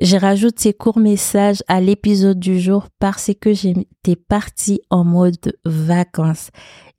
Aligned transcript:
Je 0.00 0.16
rajoute 0.16 0.58
ces 0.58 0.72
courts 0.72 0.98
messages 0.98 1.62
à 1.68 1.80
l'épisode 1.80 2.38
du 2.38 2.60
jour 2.60 2.88
parce 2.98 3.30
que 3.38 3.52
j'étais 3.52 4.16
partie 4.16 4.80
en 4.88 5.04
mode 5.04 5.52
vacances. 5.64 6.50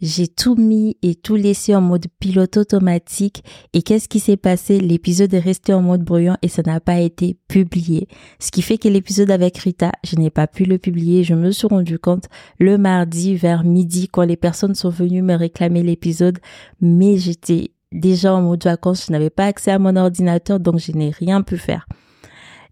J'ai 0.01 0.27
tout 0.27 0.55
mis 0.55 0.97
et 1.01 1.15
tout 1.15 1.35
laissé 1.35 1.75
en 1.75 1.81
mode 1.81 2.07
pilote 2.19 2.57
automatique 2.57 3.43
et 3.73 3.81
qu'est-ce 3.81 4.09
qui 4.09 4.19
s'est 4.19 4.37
passé? 4.37 4.79
L'épisode 4.79 5.33
est 5.33 5.39
resté 5.39 5.73
en 5.73 5.81
mode 5.81 6.03
bruyant 6.03 6.37
et 6.41 6.47
ça 6.47 6.63
n'a 6.65 6.79
pas 6.79 6.99
été 6.99 7.37
publié. 7.47 8.07
Ce 8.39 8.51
qui 8.51 8.61
fait 8.61 8.77
que 8.77 8.87
l'épisode 8.87 9.31
avec 9.31 9.57
Rita, 9.57 9.91
je 10.03 10.15
n'ai 10.15 10.29
pas 10.29 10.47
pu 10.47 10.65
le 10.65 10.77
publier. 10.77 11.23
Je 11.23 11.33
me 11.33 11.51
suis 11.51 11.67
rendu 11.67 11.97
compte 11.97 12.25
le 12.59 12.77
mardi 12.77 13.35
vers 13.35 13.63
midi 13.63 14.07
quand 14.07 14.23
les 14.23 14.37
personnes 14.37 14.75
sont 14.75 14.89
venues 14.89 15.21
me 15.21 15.35
réclamer 15.35 15.83
l'épisode, 15.83 16.39
mais 16.81 17.17
j'étais 17.17 17.71
déjà 17.91 18.33
en 18.33 18.41
mode 18.41 18.63
vacances, 18.63 19.05
je 19.07 19.11
n'avais 19.11 19.29
pas 19.29 19.45
accès 19.45 19.71
à 19.71 19.79
mon 19.79 19.95
ordinateur 19.95 20.59
donc 20.59 20.79
je 20.79 20.91
n'ai 20.91 21.09
rien 21.09 21.41
pu 21.41 21.57
faire. 21.57 21.87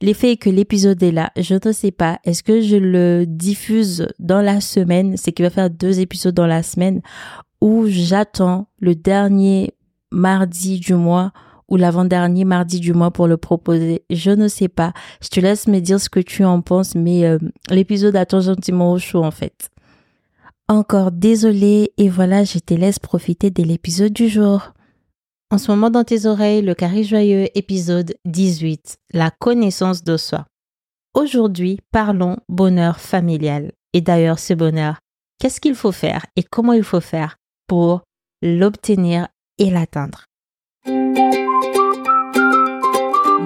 L'effet 0.01 0.31
est 0.31 0.37
que 0.37 0.49
l'épisode 0.49 1.01
est 1.03 1.11
là. 1.11 1.31
Je 1.37 1.55
ne 1.63 1.71
sais 1.71 1.91
pas. 1.91 2.19
Est-ce 2.23 2.43
que 2.43 2.61
je 2.61 2.77
le 2.77 3.25
diffuse 3.25 4.07
dans 4.19 4.41
la 4.41 4.61
semaine? 4.61 5.17
C'est 5.17 5.31
qu'il 5.33 5.45
va 5.45 5.49
faire 5.49 5.69
deux 5.69 5.99
épisodes 5.99 6.33
dans 6.33 6.47
la 6.47 6.63
semaine 6.63 7.01
ou 7.61 7.85
j'attends 7.87 8.67
le 8.79 8.95
dernier 8.95 9.73
mardi 10.11 10.79
du 10.79 10.93
mois 10.93 11.31
ou 11.67 11.75
l'avant-dernier 11.75 12.45
mardi 12.45 12.79
du 12.79 12.93
mois 12.93 13.11
pour 13.11 13.27
le 13.27 13.37
proposer. 13.37 14.03
Je 14.09 14.31
ne 14.31 14.47
sais 14.47 14.69
pas. 14.69 14.93
Je 15.21 15.29
te 15.29 15.39
laisse 15.39 15.67
me 15.67 15.79
dire 15.79 15.99
ce 15.99 16.09
que 16.09 16.19
tu 16.19 16.43
en 16.43 16.61
penses, 16.61 16.95
mais 16.95 17.25
euh, 17.25 17.37
l'épisode 17.69 18.15
attend 18.15 18.41
gentiment 18.41 18.91
au 18.91 18.99
chaud 18.99 19.23
en 19.23 19.31
fait. 19.31 19.69
Encore 20.67 21.11
désolé 21.11 21.91
et 21.97 22.09
voilà, 22.09 22.43
je 22.43 22.59
te 22.59 22.73
laisse 22.73 22.99
profiter 22.99 23.51
de 23.51 23.63
l'épisode 23.63 24.13
du 24.13 24.29
jour. 24.29 24.73
En 25.51 25.57
ce 25.57 25.71
moment 25.71 25.89
dans 25.89 26.03
tes 26.03 26.27
oreilles, 26.27 26.61
le 26.61 26.75
carré 26.75 27.03
joyeux 27.03 27.47
épisode 27.55 28.13
18, 28.25 28.97
la 29.13 29.31
connaissance 29.31 30.03
de 30.03 30.15
soi. 30.15 30.45
Aujourd'hui, 31.15 31.79
parlons 31.91 32.37
bonheur 32.49 32.99
familial. 32.99 33.71
Et 33.93 34.01
d'ailleurs, 34.01 34.37
ce 34.37 34.53
bonheur, 34.53 34.99
qu'est-ce 35.39 35.59
qu'il 35.59 35.73
faut 35.73 35.91
faire 35.91 36.27
et 36.35 36.43
comment 36.43 36.73
il 36.73 36.83
faut 36.83 37.01
faire 37.01 37.37
pour 37.65 38.03
l'obtenir 38.43 39.27
et 39.57 39.71
l'atteindre? 39.71 40.25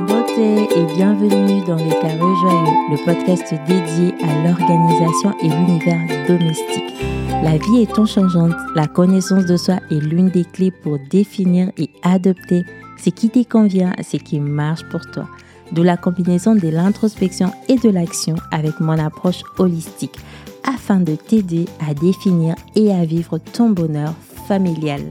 Beauté 0.05 0.67
et 0.75 0.85
bienvenue 0.97 1.63
dans 1.65 1.77
les 1.77 1.97
carrés 2.01 2.19
joyeux, 2.19 2.75
le 2.91 3.05
podcast 3.05 3.53
dédié 3.65 4.13
à 4.21 4.43
l'organisation 4.43 5.33
et 5.41 5.47
l'univers 5.47 6.27
domestique. 6.27 7.12
La 7.43 7.57
vie 7.57 7.81
étant 7.81 8.05
changeante, 8.05 8.53
la 8.73 8.87
connaissance 8.87 9.45
de 9.45 9.57
soi 9.57 9.75
est 9.91 9.99
l'une 9.99 10.29
des 10.29 10.45
clés 10.45 10.71
pour 10.71 10.97
définir 11.09 11.71
et 11.77 11.89
adopter 12.01 12.63
ce 12.97 13.09
qui 13.09 13.29
te 13.29 13.43
convient, 13.43 13.91
ce 14.01 14.15
qui 14.15 14.39
marche 14.39 14.83
pour 14.89 15.01
toi. 15.11 15.27
D'où 15.73 15.83
la 15.83 15.97
combinaison 15.97 16.55
de 16.55 16.69
l'introspection 16.69 17.51
et 17.67 17.75
de 17.75 17.89
l'action 17.89 18.35
avec 18.51 18.79
mon 18.79 18.97
approche 18.97 19.43
holistique 19.57 20.15
afin 20.63 21.01
de 21.01 21.15
t'aider 21.15 21.65
à 21.85 21.93
définir 21.93 22.55
et 22.75 22.93
à 22.93 23.03
vivre 23.03 23.37
ton 23.39 23.71
bonheur 23.71 24.13
familial. 24.47 25.01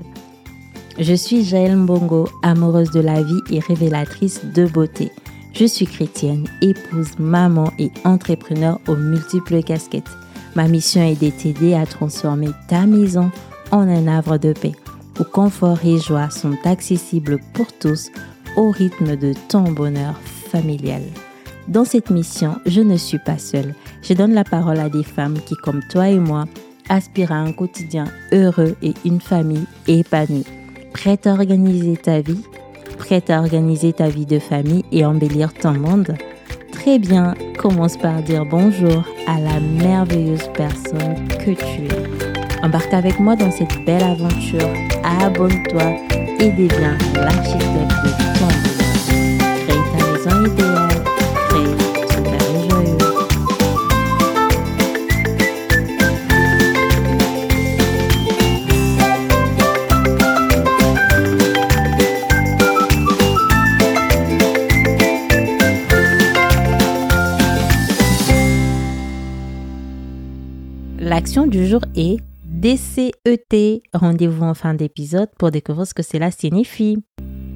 Je 0.98 1.12
suis 1.12 1.44
Jaël 1.44 1.76
Mbongo, 1.76 2.30
amoureuse 2.42 2.92
de 2.92 3.00
la 3.00 3.22
vie 3.22 3.42
et 3.50 3.58
révélatrice 3.58 4.40
de 4.54 4.64
beauté. 4.64 5.12
Je 5.52 5.66
suis 5.66 5.86
chrétienne, 5.86 6.46
épouse, 6.62 7.18
maman 7.18 7.70
et 7.78 7.90
entrepreneur 8.04 8.80
aux 8.88 8.96
multiples 8.96 9.62
casquettes. 9.62 10.16
Ma 10.54 10.68
mission 10.68 11.02
est 11.02 11.20
de 11.20 11.30
t'aider 11.30 11.74
à 11.74 11.86
transformer 11.86 12.50
ta 12.68 12.86
maison 12.86 13.30
en 13.70 13.88
un 13.88 14.06
havre 14.06 14.38
de 14.38 14.52
paix, 14.52 14.72
où 15.18 15.24
confort 15.24 15.78
et 15.84 15.98
joie 15.98 16.30
sont 16.30 16.56
accessibles 16.64 17.38
pour 17.54 17.72
tous 17.72 18.10
au 18.56 18.70
rythme 18.70 19.16
de 19.16 19.32
ton 19.48 19.72
bonheur 19.72 20.14
familial. 20.50 21.02
Dans 21.68 21.84
cette 21.84 22.10
mission, 22.10 22.56
je 22.66 22.80
ne 22.80 22.96
suis 22.96 23.18
pas 23.18 23.38
seule. 23.38 23.74
Je 24.02 24.14
donne 24.14 24.34
la 24.34 24.44
parole 24.44 24.78
à 24.78 24.88
des 24.88 25.04
femmes 25.04 25.38
qui, 25.46 25.54
comme 25.54 25.80
toi 25.88 26.08
et 26.08 26.18
moi, 26.18 26.44
aspirent 26.88 27.32
à 27.32 27.36
un 27.36 27.52
quotidien 27.52 28.04
heureux 28.32 28.76
et 28.82 28.94
une 29.04 29.20
famille 29.20 29.64
épanouie. 29.86 30.44
Prête 30.92 31.26
à 31.26 31.32
organiser 31.32 31.96
ta 31.96 32.20
vie 32.20 32.42
Prête 32.98 33.30
à 33.30 33.40
organiser 33.40 33.92
ta 33.92 34.08
vie 34.08 34.26
de 34.26 34.38
famille 34.38 34.84
et 34.92 35.04
embellir 35.04 35.52
ton 35.52 35.72
monde 35.72 36.14
Très 36.82 36.98
bien, 36.98 37.34
commence 37.58 37.96
par 37.96 38.20
dire 38.22 38.44
bonjour 38.44 39.04
à 39.28 39.38
la 39.38 39.60
merveilleuse 39.60 40.50
personne 40.52 41.28
que 41.28 41.52
tu 41.52 41.86
es. 41.86 42.64
Embarque 42.64 42.92
avec 42.92 43.20
moi 43.20 43.36
dans 43.36 43.52
cette 43.52 43.84
belle 43.86 44.02
aventure, 44.02 44.68
abonne-toi 45.04 45.92
et 46.40 46.50
deviens 46.50 46.98
l'architecte 47.14 48.02
de 48.02 48.10
ton. 48.36 48.48
Crée 49.64 49.78
ta 49.92 50.00
maison 50.10 50.52
idéale, 50.52 50.91
Du 71.34 71.66
jour 71.66 71.80
est 71.96 72.18
DCET. 72.44 73.82
Rendez-vous 73.94 74.44
en 74.44 74.52
fin 74.52 74.74
d'épisode 74.74 75.30
pour 75.38 75.50
découvrir 75.50 75.86
ce 75.86 75.94
que 75.94 76.02
cela 76.02 76.30
signifie. 76.30 76.98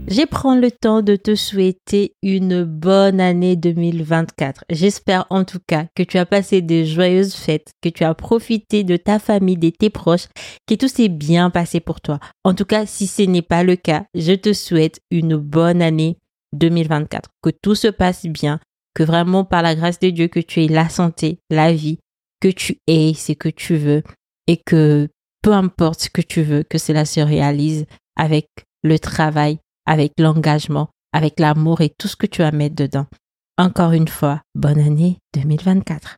Je 0.09 0.25
prends 0.25 0.57
le 0.57 0.71
temps 0.71 1.03
de 1.03 1.15
te 1.15 1.35
souhaiter 1.35 2.15
une 2.23 2.65
bonne 2.65 3.21
année 3.21 3.55
2024. 3.55 4.65
J'espère 4.71 5.27
en 5.29 5.45
tout 5.45 5.59
cas 5.65 5.87
que 5.95 6.03
tu 6.03 6.17
as 6.17 6.25
passé 6.25 6.63
de 6.63 6.85
joyeuses 6.85 7.35
fêtes, 7.35 7.73
que 7.83 7.91
tu 7.91 8.03
as 8.03 8.15
profité 8.15 8.83
de 8.83 8.97
ta 8.97 9.19
famille, 9.19 9.59
de 9.59 9.69
tes 9.69 9.91
proches, 9.91 10.29
que 10.67 10.75
tout 10.75 10.89
s'est 10.89 11.11
bien 11.11 11.51
passé 11.51 11.81
pour 11.81 12.01
toi. 12.01 12.19
En 12.45 12.55
tout 12.55 12.65
cas, 12.65 12.87
si 12.87 13.07
ce 13.07 13.23
n'est 13.23 13.43
pas 13.43 13.63
le 13.63 13.77
cas, 13.77 14.07
je 14.15 14.33
te 14.33 14.55
souhaite 14.55 15.01
une 15.11 15.37
bonne 15.37 15.83
année 15.83 16.17
2024. 16.55 17.29
Que 17.43 17.51
tout 17.51 17.75
se 17.75 17.89
passe 17.89 18.25
bien, 18.25 18.59
que 18.95 19.03
vraiment 19.03 19.45
par 19.45 19.61
la 19.61 19.75
grâce 19.75 20.01
de 20.01 20.09
Dieu 20.09 20.29
que 20.29 20.41
tu 20.41 20.65
aies 20.65 20.69
la 20.69 20.89
santé, 20.89 21.41
la 21.51 21.75
vie, 21.75 21.99
que 22.41 22.49
tu 22.49 22.79
aies 22.87 23.15
ce 23.15 23.33
que 23.33 23.49
tu 23.49 23.77
veux 23.77 24.03
et 24.47 24.57
que 24.57 25.09
peu 25.43 25.53
importe 25.53 26.01
ce 26.03 26.11
que 26.11 26.23
tu 26.23 26.43
veux, 26.43 26.63
que 26.63 26.79
cela 26.79 27.05
se 27.05 27.21
réalise 27.21 27.87
avec 28.17 28.49
le 28.83 28.99
travail, 28.99 29.59
avec 29.87 30.13
l'engagement, 30.19 30.89
avec 31.13 31.39
l'amour 31.41 31.81
et 31.81 31.91
tout 31.91 32.09
ce 32.09 32.17
que 32.17 32.27
tu 32.27 32.43
vas 32.43 32.53
mettre 32.53 32.77
dedans. 32.77 33.07
Encore 33.59 33.93
une 33.93 34.09
fois, 34.09 34.43
bonne 34.55 34.81
année 34.81 35.19
2024. 35.35 36.17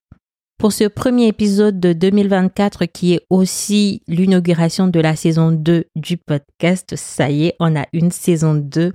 Pour 0.58 0.72
ce 0.72 0.84
premier 0.84 1.28
épisode 1.28 1.78
de 1.78 1.92
2024 1.92 2.86
qui 2.86 3.14
est 3.14 3.20
aussi 3.30 4.02
l'inauguration 4.08 4.88
de 4.88 4.98
la 4.98 5.14
saison 5.14 5.52
2 5.52 5.84
du 5.94 6.16
podcast, 6.16 6.96
ça 6.96 7.30
y 7.30 7.46
est, 7.46 7.54
on 7.60 7.76
a 7.76 7.86
une 7.92 8.10
saison 8.10 8.54
2. 8.54 8.92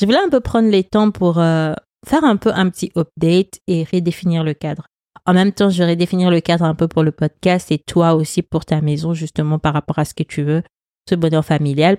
Je 0.00 0.06
voulais 0.06 0.22
un 0.24 0.28
peu 0.28 0.38
prendre 0.38 0.68
les 0.68 0.84
temps 0.84 1.10
pour 1.10 1.38
euh, 1.38 1.74
faire 2.06 2.22
un 2.22 2.36
peu 2.36 2.52
un 2.54 2.70
petit 2.70 2.92
update 2.96 3.58
et 3.66 3.84
redéfinir 3.92 4.44
le 4.44 4.54
cadre. 4.54 4.86
En 5.26 5.34
même 5.34 5.52
temps, 5.52 5.70
je 5.70 5.78
vais 5.78 5.90
redéfinir 5.90 6.30
le 6.30 6.40
cadre 6.40 6.64
un 6.64 6.74
peu 6.74 6.88
pour 6.88 7.02
le 7.02 7.12
podcast 7.12 7.70
et 7.70 7.78
toi 7.78 8.14
aussi 8.14 8.42
pour 8.42 8.64
ta 8.64 8.80
maison, 8.80 9.14
justement 9.14 9.58
par 9.58 9.72
rapport 9.72 9.98
à 9.98 10.04
ce 10.04 10.14
que 10.14 10.22
tu 10.22 10.42
veux, 10.42 10.62
ce 11.08 11.14
bonheur 11.14 11.44
familial. 11.44 11.98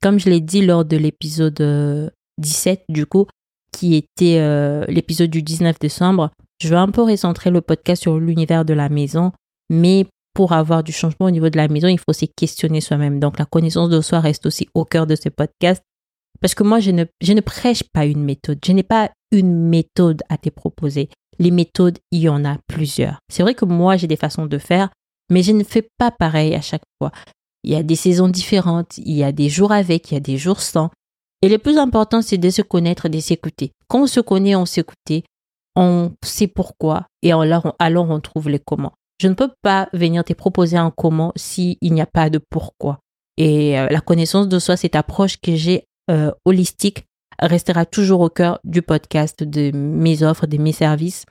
Comme 0.00 0.18
je 0.18 0.28
l'ai 0.28 0.40
dit 0.40 0.64
lors 0.64 0.84
de 0.84 0.96
l'épisode 0.96 2.12
17, 2.38 2.84
du 2.88 3.06
coup, 3.06 3.26
qui 3.72 3.94
était 3.94 4.38
euh, 4.38 4.84
l'épisode 4.88 5.30
du 5.30 5.42
19 5.42 5.78
décembre, 5.78 6.30
je 6.60 6.68
veux 6.68 6.76
un 6.76 6.88
peu 6.90 7.02
recentrer 7.02 7.50
le 7.50 7.60
podcast 7.60 8.02
sur 8.02 8.18
l'univers 8.18 8.64
de 8.64 8.74
la 8.74 8.88
maison, 8.88 9.32
mais 9.70 10.06
pour 10.34 10.52
avoir 10.52 10.82
du 10.82 10.92
changement 10.92 11.26
au 11.26 11.30
niveau 11.30 11.50
de 11.50 11.56
la 11.56 11.68
maison, 11.68 11.88
il 11.88 11.98
faut 11.98 12.12
se 12.12 12.24
questionner 12.24 12.80
soi-même. 12.80 13.20
Donc 13.20 13.38
la 13.38 13.44
connaissance 13.44 13.88
de 13.90 14.00
soi 14.00 14.20
reste 14.20 14.46
aussi 14.46 14.68
au 14.74 14.84
cœur 14.84 15.06
de 15.06 15.16
ce 15.16 15.28
podcast. 15.28 15.82
Parce 16.40 16.54
que 16.54 16.62
moi, 16.62 16.80
je 16.80 16.90
ne, 16.90 17.04
je 17.20 17.32
ne 17.32 17.40
prêche 17.40 17.82
pas 17.92 18.06
une 18.06 18.24
méthode. 18.24 18.58
Je 18.64 18.72
n'ai 18.72 18.82
pas 18.82 19.10
une 19.30 19.68
méthode 19.68 20.22
à 20.28 20.38
te 20.38 20.50
proposer. 20.50 21.08
Les 21.38 21.50
méthodes, 21.50 21.98
il 22.10 22.20
y 22.20 22.28
en 22.28 22.44
a 22.44 22.58
plusieurs. 22.66 23.18
C'est 23.28 23.42
vrai 23.42 23.54
que 23.54 23.64
moi, 23.64 23.96
j'ai 23.96 24.06
des 24.06 24.16
façons 24.16 24.46
de 24.46 24.58
faire, 24.58 24.90
mais 25.30 25.42
je 25.42 25.52
ne 25.52 25.64
fais 25.64 25.88
pas 25.98 26.10
pareil 26.10 26.54
à 26.54 26.60
chaque 26.60 26.84
fois. 26.98 27.10
Il 27.64 27.72
y 27.72 27.76
a 27.76 27.82
des 27.82 27.96
saisons 27.96 28.28
différentes, 28.28 28.98
il 28.98 29.16
y 29.16 29.24
a 29.24 29.32
des 29.32 29.48
jours 29.48 29.72
avec, 29.72 30.10
il 30.10 30.14
y 30.14 30.16
a 30.16 30.20
des 30.20 30.36
jours 30.36 30.60
sans. 30.60 30.90
Et 31.42 31.48
le 31.48 31.58
plus 31.58 31.78
important, 31.78 32.22
c'est 32.22 32.38
de 32.38 32.50
se 32.50 32.62
connaître, 32.62 33.08
de 33.08 33.18
s'écouter. 33.18 33.72
Quand 33.88 34.02
on 34.02 34.06
se 34.06 34.20
connaît, 34.20 34.56
on 34.56 34.66
s'écoute, 34.66 35.22
on 35.74 36.12
sait 36.22 36.48
pourquoi, 36.48 37.06
et 37.22 37.32
alors, 37.32 37.74
on 37.78 38.20
trouve 38.20 38.48
les 38.48 38.58
comment. 38.58 38.92
Je 39.20 39.28
ne 39.28 39.34
peux 39.34 39.50
pas 39.62 39.88
venir 39.92 40.24
te 40.24 40.32
proposer 40.32 40.76
un 40.76 40.90
comment 40.90 41.32
s'il 41.36 41.76
n'y 41.82 42.00
a 42.00 42.06
pas 42.06 42.30
de 42.30 42.40
pourquoi. 42.50 42.98
Et 43.36 43.78
euh, 43.78 43.88
la 43.88 44.00
connaissance 44.00 44.48
de 44.48 44.58
soi, 44.58 44.76
cette 44.76 44.96
approche 44.96 45.40
que 45.40 45.54
j'ai 45.54 45.84
euh, 46.10 46.32
holistique, 46.44 47.04
restera 47.38 47.86
toujours 47.86 48.20
au 48.20 48.28
cœur 48.28 48.60
du 48.64 48.82
podcast, 48.82 49.42
de 49.42 49.70
mes 49.74 50.22
offres, 50.22 50.46
de 50.46 50.58
mes 50.58 50.72
services, 50.72 51.24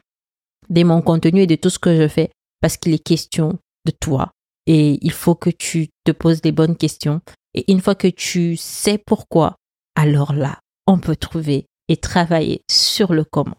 de 0.72 0.84
mon 0.84 1.02
contenu 1.02 1.42
et 1.42 1.48
de 1.48 1.56
tout 1.56 1.70
ce 1.70 1.80
que 1.80 1.96
je 1.96 2.08
fais, 2.08 2.32
parce 2.62 2.78
qu'il 2.78 2.94
est 2.94 3.04
question 3.04 3.60
de 3.86 3.92
toi. 3.92 4.32
Et 4.66 4.98
il 5.02 5.12
faut 5.12 5.36
que 5.36 5.50
tu 5.50 5.90
te 6.06 6.12
poses 6.12 6.42
les 6.44 6.52
bonnes 6.52 6.78
questions. 6.78 7.22
Et 7.54 7.72
une 7.72 7.82
fois 7.82 7.96
que 7.96 8.08
tu 8.08 8.56
sais 8.56 8.98
pourquoi, 8.98 9.56
alors 9.96 10.34
là, 10.34 10.60
on 10.88 11.00
peut 11.00 11.16
trouver 11.16 11.66
et 11.88 11.98
travailler 11.98 12.62
sur 12.70 13.14
le 13.14 13.26
comment. 13.26 13.58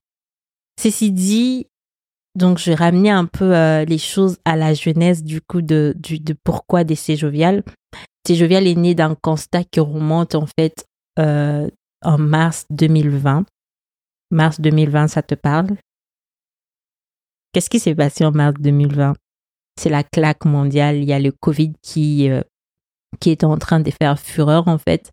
Ceci 0.81 1.13
dit, 1.13 1.67
donc 2.35 2.59
je 2.59 2.73
ramenais 2.73 3.11
un 3.11 3.27
peu 3.27 3.55
euh, 3.55 3.85
les 3.85 3.99
choses 3.99 4.39
à 4.45 4.57
la 4.57 4.73
jeunesse 4.73 5.23
du 5.23 5.41
coup 5.43 5.61
de, 5.61 5.95
du, 5.97 6.19
de 6.19 6.35
pourquoi 6.45 6.85
DC 6.85 7.17
Jovial. 7.17 7.63
DC 8.25 8.37
Jovial 8.37 8.67
est 8.67 8.75
né 8.75 8.95
d'un 8.95 9.15
constat 9.15 9.65
qui 9.65 9.81
remonte 9.81 10.35
en 10.35 10.47
fait 10.47 10.87
euh, 11.19 11.69
en 12.03 12.19
mars 12.19 12.65
2020. 12.71 13.45
Mars 14.31 14.61
2020, 14.61 15.09
ça 15.09 15.23
te 15.23 15.35
parle? 15.35 15.77
Qu'est-ce 17.53 17.71
qui 17.71 17.79
s'est 17.79 17.95
passé 17.95 18.25
en 18.25 18.33
mars 18.33 18.55
2020 18.61 19.15
C'est 19.79 19.91
la 19.91 20.03
claque 20.03 20.45
mondiale. 20.45 20.97
Il 20.97 21.05
y 21.05 21.13
a 21.13 21.19
le 21.19 21.33
Covid 21.33 21.73
qui, 21.83 22.31
euh, 22.31 22.43
qui 23.21 23.31
est 23.31 23.45
en 23.45 23.59
train 23.59 23.81
de 23.81 23.91
faire 23.91 24.19
fureur 24.19 24.69
en 24.69 24.79
fait. 24.79 25.11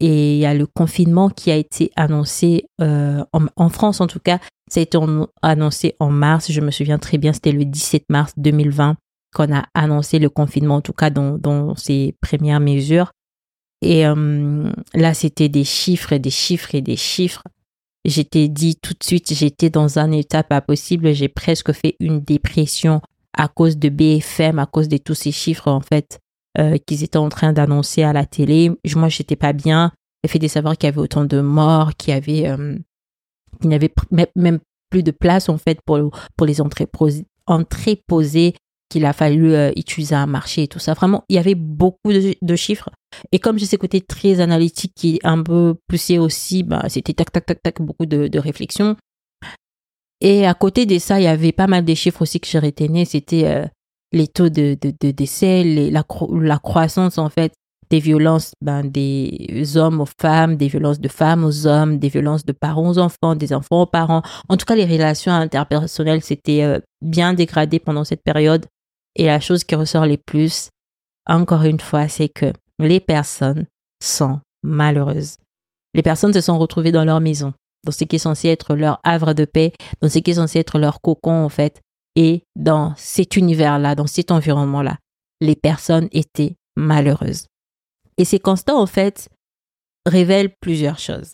Et 0.00 0.34
il 0.34 0.38
y 0.38 0.46
a 0.46 0.54
le 0.54 0.66
confinement 0.66 1.28
qui 1.28 1.50
a 1.50 1.56
été 1.56 1.90
annoncé 1.94 2.66
euh, 2.80 3.22
en, 3.32 3.68
France 3.68 4.00
en 4.00 4.06
tout 4.06 4.20
cas. 4.20 4.38
Ça 4.70 4.80
a 4.80 4.82
été 4.82 4.98
annoncé 5.42 5.96
en 6.00 6.10
mars. 6.10 6.50
Je 6.50 6.60
me 6.60 6.70
souviens 6.70 6.98
très 6.98 7.18
bien, 7.18 7.32
c'était 7.32 7.52
le 7.52 7.64
17 7.64 8.04
mars 8.08 8.32
2020 8.36 8.96
qu'on 9.34 9.54
a 9.54 9.64
annoncé 9.74 10.18
le 10.18 10.28
confinement, 10.28 10.76
en 10.76 10.80
tout 10.80 10.92
cas 10.92 11.10
dans, 11.10 11.38
dans 11.38 11.76
ses 11.76 12.16
premières 12.20 12.60
mesures. 12.60 13.12
Et 13.82 14.06
euh, 14.06 14.70
là, 14.94 15.14
c'était 15.14 15.48
des 15.48 15.64
chiffres 15.64 16.12
et 16.12 16.18
des 16.18 16.30
chiffres 16.30 16.74
et 16.74 16.82
des 16.82 16.96
chiffres. 16.96 17.42
J'étais 18.04 18.48
dit 18.48 18.76
tout 18.76 18.94
de 18.94 19.04
suite, 19.04 19.32
j'étais 19.34 19.68
dans 19.68 19.98
un 19.98 20.10
état 20.12 20.42
pas 20.42 20.60
possible. 20.60 21.12
J'ai 21.12 21.28
presque 21.28 21.72
fait 21.72 21.96
une 22.00 22.20
dépression 22.20 23.00
à 23.36 23.48
cause 23.48 23.76
de 23.76 23.88
BFM, 23.88 24.58
à 24.58 24.66
cause 24.66 24.88
de 24.88 24.96
tous 24.96 25.14
ces 25.14 25.32
chiffres 25.32 25.68
en 25.68 25.80
fait 25.80 26.18
euh, 26.58 26.78
qu'ils 26.78 27.04
étaient 27.04 27.18
en 27.18 27.28
train 27.28 27.52
d'annoncer 27.52 28.02
à 28.02 28.12
la 28.12 28.24
télé. 28.24 28.72
Moi, 28.96 29.08
j'étais 29.08 29.36
pas 29.36 29.52
bien. 29.52 29.92
Le 30.24 30.28
fait 30.28 30.38
de 30.38 30.48
savoir 30.48 30.76
qu'il 30.76 30.88
y 30.88 30.92
avait 30.92 31.00
autant 31.00 31.24
de 31.24 31.40
morts, 31.40 31.94
qu'il 31.96 32.14
y 32.14 32.16
avait, 32.16 32.48
euh, 32.48 32.76
qu'il 33.60 33.68
n'y 33.68 33.74
avait 33.74 33.92
même 34.34 34.60
plus 34.90 35.02
de 35.02 35.12
place 35.12 35.48
en 35.48 35.58
fait 35.58 35.80
pour 35.86 35.98
pour 36.36 36.46
les 36.46 36.60
entreposer 36.60 37.26
qu'il 38.90 39.06
a 39.06 39.12
fallu 39.14 39.54
euh, 39.54 39.70
utiliser 39.76 40.14
un 40.14 40.26
marché 40.26 40.64
et 40.64 40.68
tout 40.68 40.78
ça. 40.78 40.92
Vraiment, 40.92 41.24
il 41.28 41.36
y 41.36 41.38
avait 41.38 41.54
beaucoup 41.54 42.12
de, 42.12 42.56
chiffres. 42.56 42.90
Et 43.32 43.38
comme 43.38 43.58
j'ai 43.58 43.66
ce 43.66 43.76
côté 43.76 44.00
très 44.02 44.40
analytique 44.40 44.92
qui 44.94 45.18
un 45.24 45.42
peu 45.42 45.76
poussé 45.88 46.18
aussi, 46.18 46.62
bah, 46.62 46.84
c'était 46.88 47.14
tac, 47.14 47.32
tac, 47.32 47.46
tac, 47.46 47.62
tac, 47.62 47.80
beaucoup 47.80 48.06
de, 48.06 48.28
de 48.28 48.38
réflexion. 48.38 48.96
Et 50.20 50.46
à 50.46 50.52
côté 50.52 50.84
de 50.84 50.98
ça, 50.98 51.18
il 51.18 51.24
y 51.24 51.28
avait 51.28 51.52
pas 51.52 51.66
mal 51.66 51.84
de 51.84 51.94
chiffres 51.94 52.22
aussi 52.22 52.40
que 52.40 52.48
j'ai 52.48 52.58
retenus. 52.58 53.10
C'était 53.10 53.46
euh, 53.46 53.64
les 54.12 54.28
taux 54.28 54.50
de, 54.50 54.76
de, 54.80 55.10
décès, 55.10 55.64
la, 55.64 56.04
la 56.32 56.58
croissance 56.58 57.16
en 57.16 57.30
fait 57.30 57.52
des 57.90 57.98
violences 57.98 58.52
ben, 58.62 58.84
des 58.84 59.76
hommes 59.76 60.00
aux 60.00 60.08
femmes, 60.20 60.56
des 60.56 60.68
violences 60.68 61.00
de 61.00 61.08
femmes 61.08 61.44
aux 61.44 61.66
hommes, 61.66 61.98
des 61.98 62.08
violences 62.08 62.44
de 62.44 62.52
parents 62.52 62.88
aux 62.88 62.98
enfants, 62.98 63.34
des 63.34 63.52
enfants 63.52 63.82
aux 63.82 63.86
parents. 63.86 64.22
En 64.48 64.56
tout 64.56 64.64
cas, 64.64 64.76
les 64.76 64.84
relations 64.84 65.32
interpersonnelles 65.32 66.22
s'étaient 66.22 66.62
euh, 66.62 66.78
bien 67.02 67.34
dégradées 67.34 67.80
pendant 67.80 68.04
cette 68.04 68.22
période. 68.22 68.66
Et 69.16 69.26
la 69.26 69.40
chose 69.40 69.64
qui 69.64 69.74
ressort 69.74 70.06
le 70.06 70.16
plus, 70.16 70.70
encore 71.26 71.62
une 71.62 71.80
fois, 71.80 72.08
c'est 72.08 72.28
que 72.28 72.52
les 72.78 73.00
personnes 73.00 73.66
sont 74.02 74.40
malheureuses. 74.62 75.36
Les 75.94 76.02
personnes 76.02 76.32
se 76.32 76.40
sont 76.40 76.58
retrouvées 76.58 76.92
dans 76.92 77.04
leur 77.04 77.20
maison, 77.20 77.52
dans 77.84 77.92
ce 77.92 78.04
qui 78.04 78.16
est 78.16 78.20
censé 78.20 78.48
être 78.48 78.74
leur 78.74 79.00
havre 79.04 79.32
de 79.32 79.44
paix, 79.44 79.72
dans 80.00 80.08
ce 80.08 80.18
qui 80.18 80.30
est 80.30 80.34
censé 80.34 80.58
être 80.58 80.78
leur 80.78 81.00
cocon 81.00 81.44
en 81.44 81.48
fait, 81.48 81.80
et 82.16 82.44
dans 82.56 82.94
cet 82.96 83.36
univers-là, 83.36 83.94
dans 83.94 84.06
cet 84.06 84.30
environnement-là, 84.30 84.98
les 85.40 85.56
personnes 85.56 86.08
étaient 86.12 86.56
malheureuses. 86.76 87.46
Et 88.18 88.24
ces 88.24 88.38
constats 88.38 88.76
en 88.76 88.86
fait 88.86 89.28
révèlent 90.06 90.54
plusieurs 90.60 90.98
choses. 90.98 91.32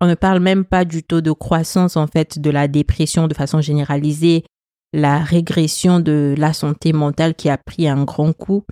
On 0.00 0.06
ne 0.06 0.14
parle 0.14 0.40
même 0.40 0.64
pas 0.64 0.84
du 0.84 1.02
taux 1.02 1.20
de 1.20 1.32
croissance 1.32 1.96
en 1.96 2.06
fait 2.06 2.38
de 2.38 2.50
la 2.50 2.68
dépression 2.68 3.26
de 3.26 3.34
façon 3.34 3.60
généralisée, 3.60 4.44
la 4.92 5.18
régression 5.18 6.00
de 6.00 6.34
la 6.36 6.52
santé 6.52 6.92
mentale 6.92 7.34
qui 7.34 7.48
a 7.48 7.58
pris 7.58 7.88
un 7.88 8.04
grand 8.04 8.32
coup. 8.32 8.64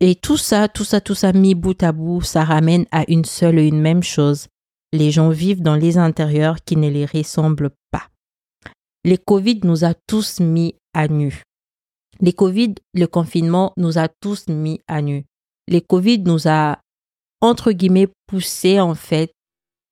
Et 0.00 0.14
tout 0.14 0.36
ça, 0.36 0.68
tout 0.68 0.84
ça, 0.84 1.00
tout 1.00 1.14
ça 1.14 1.32
mis 1.32 1.54
bout 1.54 1.82
à 1.82 1.92
bout, 1.92 2.20
ça 2.20 2.44
ramène 2.44 2.84
à 2.90 3.04
une 3.08 3.24
seule 3.24 3.58
et 3.58 3.66
une 3.66 3.80
même 3.80 4.02
chose. 4.02 4.48
Les 4.92 5.10
gens 5.10 5.30
vivent 5.30 5.62
dans 5.62 5.74
les 5.74 5.98
intérieurs 5.98 6.56
qui 6.64 6.76
ne 6.76 6.90
les 6.90 7.06
ressemblent 7.06 7.70
pas. 7.90 8.08
Les 9.04 9.18
Covid 9.18 9.60
nous 9.64 9.84
a 9.84 9.94
tous 10.06 10.40
mis 10.40 10.74
à 10.92 11.08
nu. 11.08 11.42
Les 12.20 12.32
Covid, 12.32 12.74
le 12.94 13.06
confinement 13.06 13.72
nous 13.76 13.98
a 13.98 14.08
tous 14.08 14.48
mis 14.48 14.80
à 14.86 15.00
nu. 15.02 15.24
Les 15.68 15.80
Covid 15.80 16.20
nous 16.20 16.48
a, 16.48 16.78
entre 17.40 17.72
guillemets, 17.72 18.08
poussé 18.26 18.80
en 18.80 18.94
fait 18.94 19.32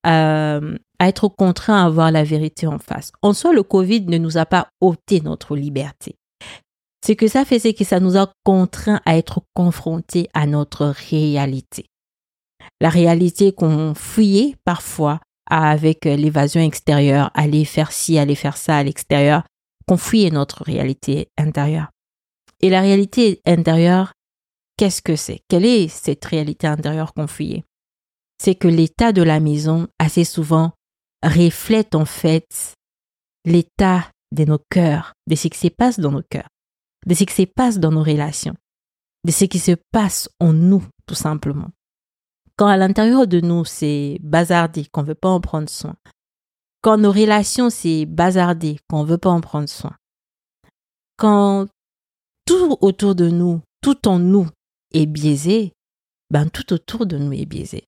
euh, 0.06 0.76
à 0.98 1.08
être 1.08 1.28
contraint 1.28 1.84
à 1.84 1.90
voir 1.90 2.10
la 2.10 2.24
vérité 2.24 2.66
en 2.66 2.78
face. 2.78 3.12
En 3.22 3.32
soi, 3.32 3.52
le 3.52 3.62
Covid 3.62 4.02
ne 4.02 4.18
nous 4.18 4.38
a 4.38 4.46
pas 4.46 4.68
ôté 4.80 5.20
notre 5.20 5.56
liberté. 5.56 6.16
Ce 7.06 7.12
que 7.12 7.28
ça 7.28 7.44
fait, 7.44 7.58
c'est 7.58 7.74
que 7.74 7.84
ça 7.84 8.00
nous 8.00 8.16
a 8.16 8.32
contraints 8.44 9.00
à 9.04 9.16
être 9.16 9.42
confrontés 9.54 10.28
à 10.32 10.46
notre 10.46 10.86
réalité. 10.86 11.86
La 12.80 12.88
réalité 12.88 13.52
qu'on 13.52 13.94
fuyait 13.94 14.56
parfois 14.64 15.20
avec 15.50 16.06
l'évasion 16.06 16.62
extérieure, 16.62 17.30
aller 17.34 17.64
faire 17.66 17.92
ci, 17.92 18.18
aller 18.18 18.34
faire 18.34 18.56
ça 18.56 18.78
à 18.78 18.82
l'extérieur, 18.82 19.42
qu'on 19.86 19.98
fuyait 19.98 20.30
notre 20.30 20.62
réalité 20.64 21.28
intérieure. 21.36 21.90
Et 22.60 22.70
la 22.70 22.80
réalité 22.80 23.42
intérieure, 23.44 24.14
qu'est-ce 24.78 25.02
que 25.02 25.16
c'est? 25.16 25.40
Quelle 25.48 25.66
est 25.66 25.88
cette 25.88 26.24
réalité 26.24 26.66
intérieure 26.66 27.12
qu'on 27.12 27.26
fuyait? 27.26 27.64
C'est 28.42 28.54
que 28.54 28.68
l'état 28.68 29.12
de 29.12 29.22
la 29.22 29.40
maison, 29.40 29.88
assez 29.98 30.24
souvent, 30.24 30.72
reflète 31.28 31.94
en 31.94 32.04
fait 32.04 32.74
l'état 33.44 34.10
de 34.32 34.44
nos 34.44 34.58
cœurs, 34.70 35.12
de 35.26 35.34
ce 35.34 35.48
qui 35.48 35.58
se 35.58 35.68
passe 35.68 35.98
dans 35.98 36.10
nos 36.10 36.22
cœurs, 36.22 36.48
de 37.06 37.14
ce 37.14 37.24
qui 37.24 37.34
se 37.34 37.42
passe 37.42 37.78
dans 37.78 37.92
nos 37.92 38.02
relations, 38.02 38.54
de 39.24 39.30
ce 39.30 39.44
qui 39.44 39.58
se 39.58 39.72
passe 39.92 40.28
en 40.40 40.52
nous, 40.52 40.84
tout 41.06 41.14
simplement. 41.14 41.70
Quand 42.56 42.66
à 42.66 42.76
l'intérieur 42.76 43.26
de 43.26 43.40
nous, 43.40 43.64
c'est 43.64 44.18
bazardé, 44.22 44.86
qu'on 44.86 45.02
ne 45.02 45.08
veut 45.08 45.14
pas 45.14 45.30
en 45.30 45.40
prendre 45.40 45.68
soin, 45.68 45.96
quand 46.82 46.98
nos 46.98 47.12
relations, 47.12 47.70
c'est 47.70 48.06
bazardé, 48.06 48.78
qu'on 48.88 49.04
ne 49.04 49.08
veut 49.08 49.18
pas 49.18 49.30
en 49.30 49.40
prendre 49.40 49.68
soin, 49.68 49.96
quand 51.16 51.66
tout 52.46 52.76
autour 52.80 53.14
de 53.14 53.28
nous, 53.28 53.62
tout 53.80 54.06
en 54.08 54.18
nous 54.18 54.48
est 54.92 55.06
biaisé, 55.06 55.72
ben 56.30 56.48
tout 56.48 56.72
autour 56.72 57.06
de 57.06 57.16
nous 57.16 57.32
est 57.32 57.46
biaisé. 57.46 57.84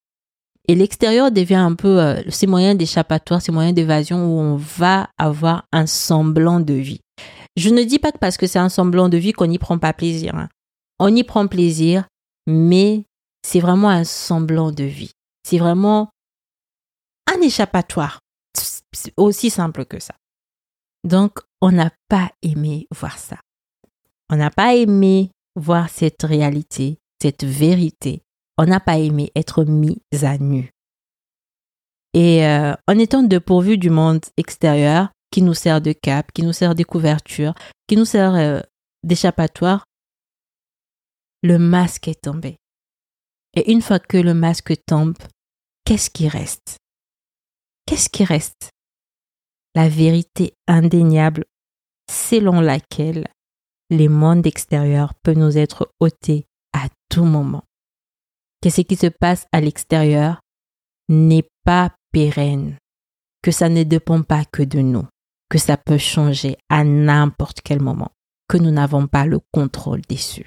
Et 0.68 0.74
l'extérieur 0.74 1.30
devient 1.30 1.54
un 1.54 1.74
peu 1.74 2.00
euh, 2.00 2.22
ces 2.28 2.46
moyens 2.46 2.76
d'échappatoire, 2.76 3.40
ces 3.40 3.52
moyens 3.52 3.74
d'évasion 3.74 4.26
où 4.26 4.40
on 4.40 4.56
va 4.56 5.10
avoir 5.16 5.64
un 5.72 5.86
semblant 5.86 6.60
de 6.60 6.74
vie. 6.74 7.00
Je 7.56 7.70
ne 7.70 7.84
dis 7.84 7.98
pas 7.98 8.12
que 8.12 8.18
parce 8.18 8.36
que 8.36 8.46
c'est 8.46 8.58
un 8.58 8.68
semblant 8.68 9.08
de 9.08 9.16
vie 9.16 9.32
qu'on 9.32 9.46
n'y 9.46 9.58
prend 9.58 9.78
pas 9.78 9.92
plaisir. 9.92 10.34
Hein. 10.34 10.48
On 10.98 11.14
y 11.14 11.22
prend 11.22 11.46
plaisir, 11.46 12.06
mais 12.46 13.04
c'est 13.42 13.60
vraiment 13.60 13.88
un 13.88 14.04
semblant 14.04 14.72
de 14.72 14.84
vie. 14.84 15.12
C'est 15.44 15.58
vraiment 15.58 16.10
un 17.32 17.40
échappatoire. 17.40 18.20
Aussi 19.16 19.50
simple 19.50 19.84
que 19.84 20.00
ça. 20.00 20.14
Donc, 21.04 21.38
on 21.60 21.70
n'a 21.70 21.90
pas 22.08 22.30
aimé 22.42 22.88
voir 22.90 23.18
ça. 23.18 23.36
On 24.30 24.36
n'a 24.36 24.50
pas 24.50 24.74
aimé 24.74 25.30
voir 25.54 25.88
cette 25.88 26.22
réalité, 26.22 26.98
cette 27.22 27.44
vérité 27.44 28.22
on 28.58 28.64
n'a 28.64 28.80
pas 28.80 28.98
aimé 28.98 29.30
être 29.34 29.64
mis 29.64 30.00
à 30.22 30.38
nu. 30.38 30.70
Et 32.14 32.46
euh, 32.46 32.74
en 32.88 32.98
étant 32.98 33.22
dépourvu 33.22 33.76
du 33.76 33.90
monde 33.90 34.24
extérieur, 34.36 35.10
qui 35.30 35.42
nous 35.42 35.54
sert 35.54 35.80
de 35.80 35.92
cap, 35.92 36.32
qui 36.32 36.42
nous 36.42 36.52
sert 36.52 36.74
de 36.74 36.82
couverture, 36.82 37.54
qui 37.86 37.96
nous 37.96 38.04
sert 38.04 38.34
euh, 38.34 38.60
d'échappatoire, 39.02 39.84
le 41.42 41.58
masque 41.58 42.08
est 42.08 42.22
tombé. 42.22 42.56
Et 43.54 43.70
une 43.70 43.82
fois 43.82 43.98
que 43.98 44.16
le 44.16 44.34
masque 44.34 44.74
tombe, 44.86 45.16
qu'est-ce 45.84 46.10
qui 46.10 46.28
reste? 46.28 46.78
Qu'est-ce 47.86 48.08
qui 48.08 48.24
reste? 48.24 48.70
La 49.74 49.88
vérité 49.88 50.54
indéniable 50.66 51.44
selon 52.10 52.60
laquelle 52.60 53.28
les 53.90 54.08
mondes 54.08 54.46
extérieurs 54.46 55.12
peuvent 55.22 55.36
nous 55.36 55.58
être 55.58 55.92
ôtés 56.00 56.46
à 56.72 56.88
tout 57.10 57.24
moment 57.24 57.62
que 58.62 58.70
ce 58.70 58.80
qui 58.80 58.96
se 58.96 59.06
passe 59.06 59.46
à 59.52 59.60
l'extérieur 59.60 60.40
n'est 61.08 61.48
pas 61.64 61.94
pérenne, 62.12 62.76
que 63.42 63.50
ça 63.50 63.68
ne 63.68 63.82
dépend 63.82 64.22
pas 64.22 64.44
que 64.44 64.62
de 64.62 64.80
nous, 64.80 65.06
que 65.48 65.58
ça 65.58 65.76
peut 65.76 65.98
changer 65.98 66.56
à 66.68 66.84
n'importe 66.84 67.60
quel 67.62 67.80
moment, 67.80 68.10
que 68.48 68.56
nous 68.56 68.70
n'avons 68.70 69.06
pas 69.06 69.26
le 69.26 69.38
contrôle 69.52 70.02
dessus. 70.08 70.46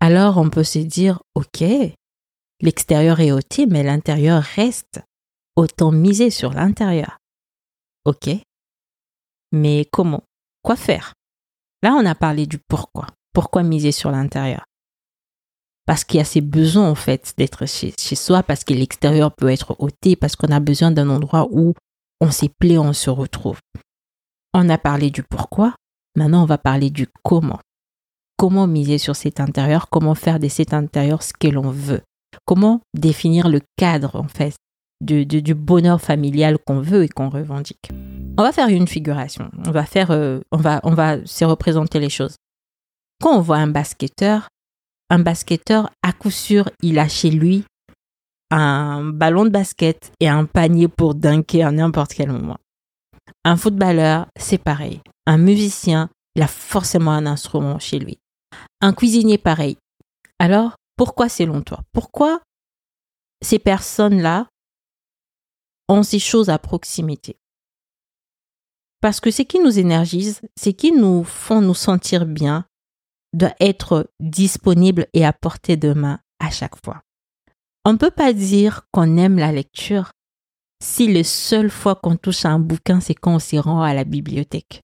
Alors 0.00 0.38
on 0.38 0.50
peut 0.50 0.64
se 0.64 0.78
dire, 0.78 1.22
ok, 1.34 1.64
l'extérieur 2.60 3.20
est 3.20 3.32
ôté, 3.32 3.66
mais 3.66 3.82
l'intérieur 3.82 4.42
reste. 4.42 5.00
Autant 5.56 5.92
miser 5.92 6.30
sur 6.30 6.52
l'intérieur. 6.52 7.18
Ok. 8.04 8.28
Mais 9.52 9.86
comment? 9.92 10.24
Quoi 10.62 10.74
faire? 10.74 11.14
Là, 11.82 11.94
on 11.94 12.04
a 12.04 12.16
parlé 12.16 12.46
du 12.46 12.58
pourquoi. 12.58 13.06
Pourquoi 13.32 13.62
miser 13.62 13.92
sur 13.92 14.10
l'intérieur? 14.10 14.64
Parce 15.86 16.04
qu'il 16.04 16.18
y 16.18 16.20
a 16.20 16.24
ces 16.24 16.40
besoins 16.40 16.88
en 16.88 16.94
fait 16.94 17.34
d'être 17.36 17.66
chez, 17.66 17.92
soi, 17.98 18.42
parce 18.42 18.64
que 18.64 18.72
l'extérieur 18.72 19.32
peut 19.32 19.50
être 19.50 19.76
ôté, 19.78 20.16
parce 20.16 20.36
qu'on 20.36 20.52
a 20.52 20.60
besoin 20.60 20.90
d'un 20.90 21.10
endroit 21.10 21.46
où 21.50 21.74
on 22.20 22.30
s'est 22.30 22.50
plaît, 22.58 22.78
on 22.78 22.92
se 22.92 23.10
retrouve. 23.10 23.58
On 24.54 24.68
a 24.68 24.78
parlé 24.78 25.10
du 25.10 25.22
pourquoi. 25.22 25.74
Maintenant, 26.16 26.42
on 26.42 26.46
va 26.46 26.58
parler 26.58 26.90
du 26.90 27.06
comment. 27.22 27.58
Comment 28.38 28.66
miser 28.66 28.98
sur 28.98 29.16
cet 29.16 29.40
intérieur, 29.40 29.88
comment 29.90 30.14
faire 30.14 30.38
de 30.38 30.48
cet 30.48 30.72
intérieur 30.72 31.22
ce 31.22 31.32
que 31.38 31.48
l'on 31.48 31.70
veut. 31.70 32.02
Comment 32.46 32.80
définir 32.94 33.48
le 33.48 33.60
cadre, 33.76 34.16
en 34.16 34.28
fait, 34.28 34.54
du, 35.00 35.54
bonheur 35.54 36.00
familial 36.00 36.58
qu'on 36.64 36.80
veut 36.80 37.04
et 37.04 37.08
qu'on 37.08 37.28
revendique. 37.28 37.90
On 38.38 38.42
va 38.42 38.52
faire 38.52 38.68
une 38.68 38.88
figuration. 38.88 39.50
On 39.66 39.70
va 39.70 39.84
faire, 39.84 40.10
euh, 40.10 40.40
on 40.50 40.56
va, 40.56 40.80
on 40.82 40.94
va 40.94 41.24
se 41.26 41.44
représenter 41.44 42.00
les 42.00 42.10
choses. 42.10 42.36
Quand 43.22 43.36
on 43.36 43.40
voit 43.40 43.58
un 43.58 43.68
basketteur, 43.68 44.48
un 45.10 45.18
basketteur, 45.18 45.90
à 46.02 46.12
coup 46.12 46.30
sûr, 46.30 46.70
il 46.82 46.98
a 46.98 47.08
chez 47.08 47.30
lui 47.30 47.64
un 48.50 49.04
ballon 49.04 49.44
de 49.44 49.50
basket 49.50 50.12
et 50.20 50.28
un 50.28 50.44
panier 50.44 50.88
pour 50.88 51.14
dunker 51.14 51.66
à 51.66 51.72
n'importe 51.72 52.14
quel 52.14 52.30
moment. 52.30 52.58
Un 53.44 53.56
footballeur, 53.56 54.26
c'est 54.38 54.58
pareil. 54.58 55.00
Un 55.26 55.38
musicien, 55.38 56.10
il 56.36 56.42
a 56.42 56.46
forcément 56.46 57.12
un 57.12 57.26
instrument 57.26 57.78
chez 57.78 57.98
lui. 57.98 58.18
Un 58.80 58.92
cuisinier, 58.92 59.38
pareil. 59.38 59.76
Alors, 60.38 60.76
pourquoi 60.96 61.28
selon 61.28 61.62
toi? 61.62 61.80
Pourquoi 61.92 62.40
ces 63.42 63.58
personnes-là 63.58 64.46
ont 65.88 66.02
ces 66.02 66.18
choses 66.18 66.50
à 66.50 66.58
proximité? 66.58 67.36
Parce 69.00 69.20
que 69.20 69.30
ce 69.30 69.42
qui 69.42 69.58
nous 69.58 69.78
énergise, 69.78 70.40
ce 70.58 70.70
qui 70.70 70.92
nous 70.92 71.24
font 71.24 71.60
nous 71.60 71.74
sentir 71.74 72.24
bien, 72.24 72.64
doit 73.34 73.54
être 73.60 74.10
disponible 74.20 75.06
et 75.12 75.24
à 75.24 75.32
portée 75.32 75.76
de 75.76 75.92
main 75.92 76.20
à 76.38 76.50
chaque 76.50 76.82
fois. 76.84 77.02
On 77.84 77.92
ne 77.92 77.98
peut 77.98 78.10
pas 78.10 78.32
dire 78.32 78.82
qu'on 78.92 79.16
aime 79.16 79.38
la 79.38 79.52
lecture 79.52 80.12
si 80.82 81.06
les 81.06 81.24
seules 81.24 81.70
fois 81.70 81.94
qu'on 81.94 82.16
touche 82.16 82.44
à 82.44 82.50
un 82.50 82.58
bouquin, 82.58 83.00
c'est 83.00 83.14
quand 83.14 83.36
on 83.36 83.38
s'y 83.38 83.58
rend 83.58 83.82
à 83.82 83.94
la 83.94 84.04
bibliothèque. 84.04 84.82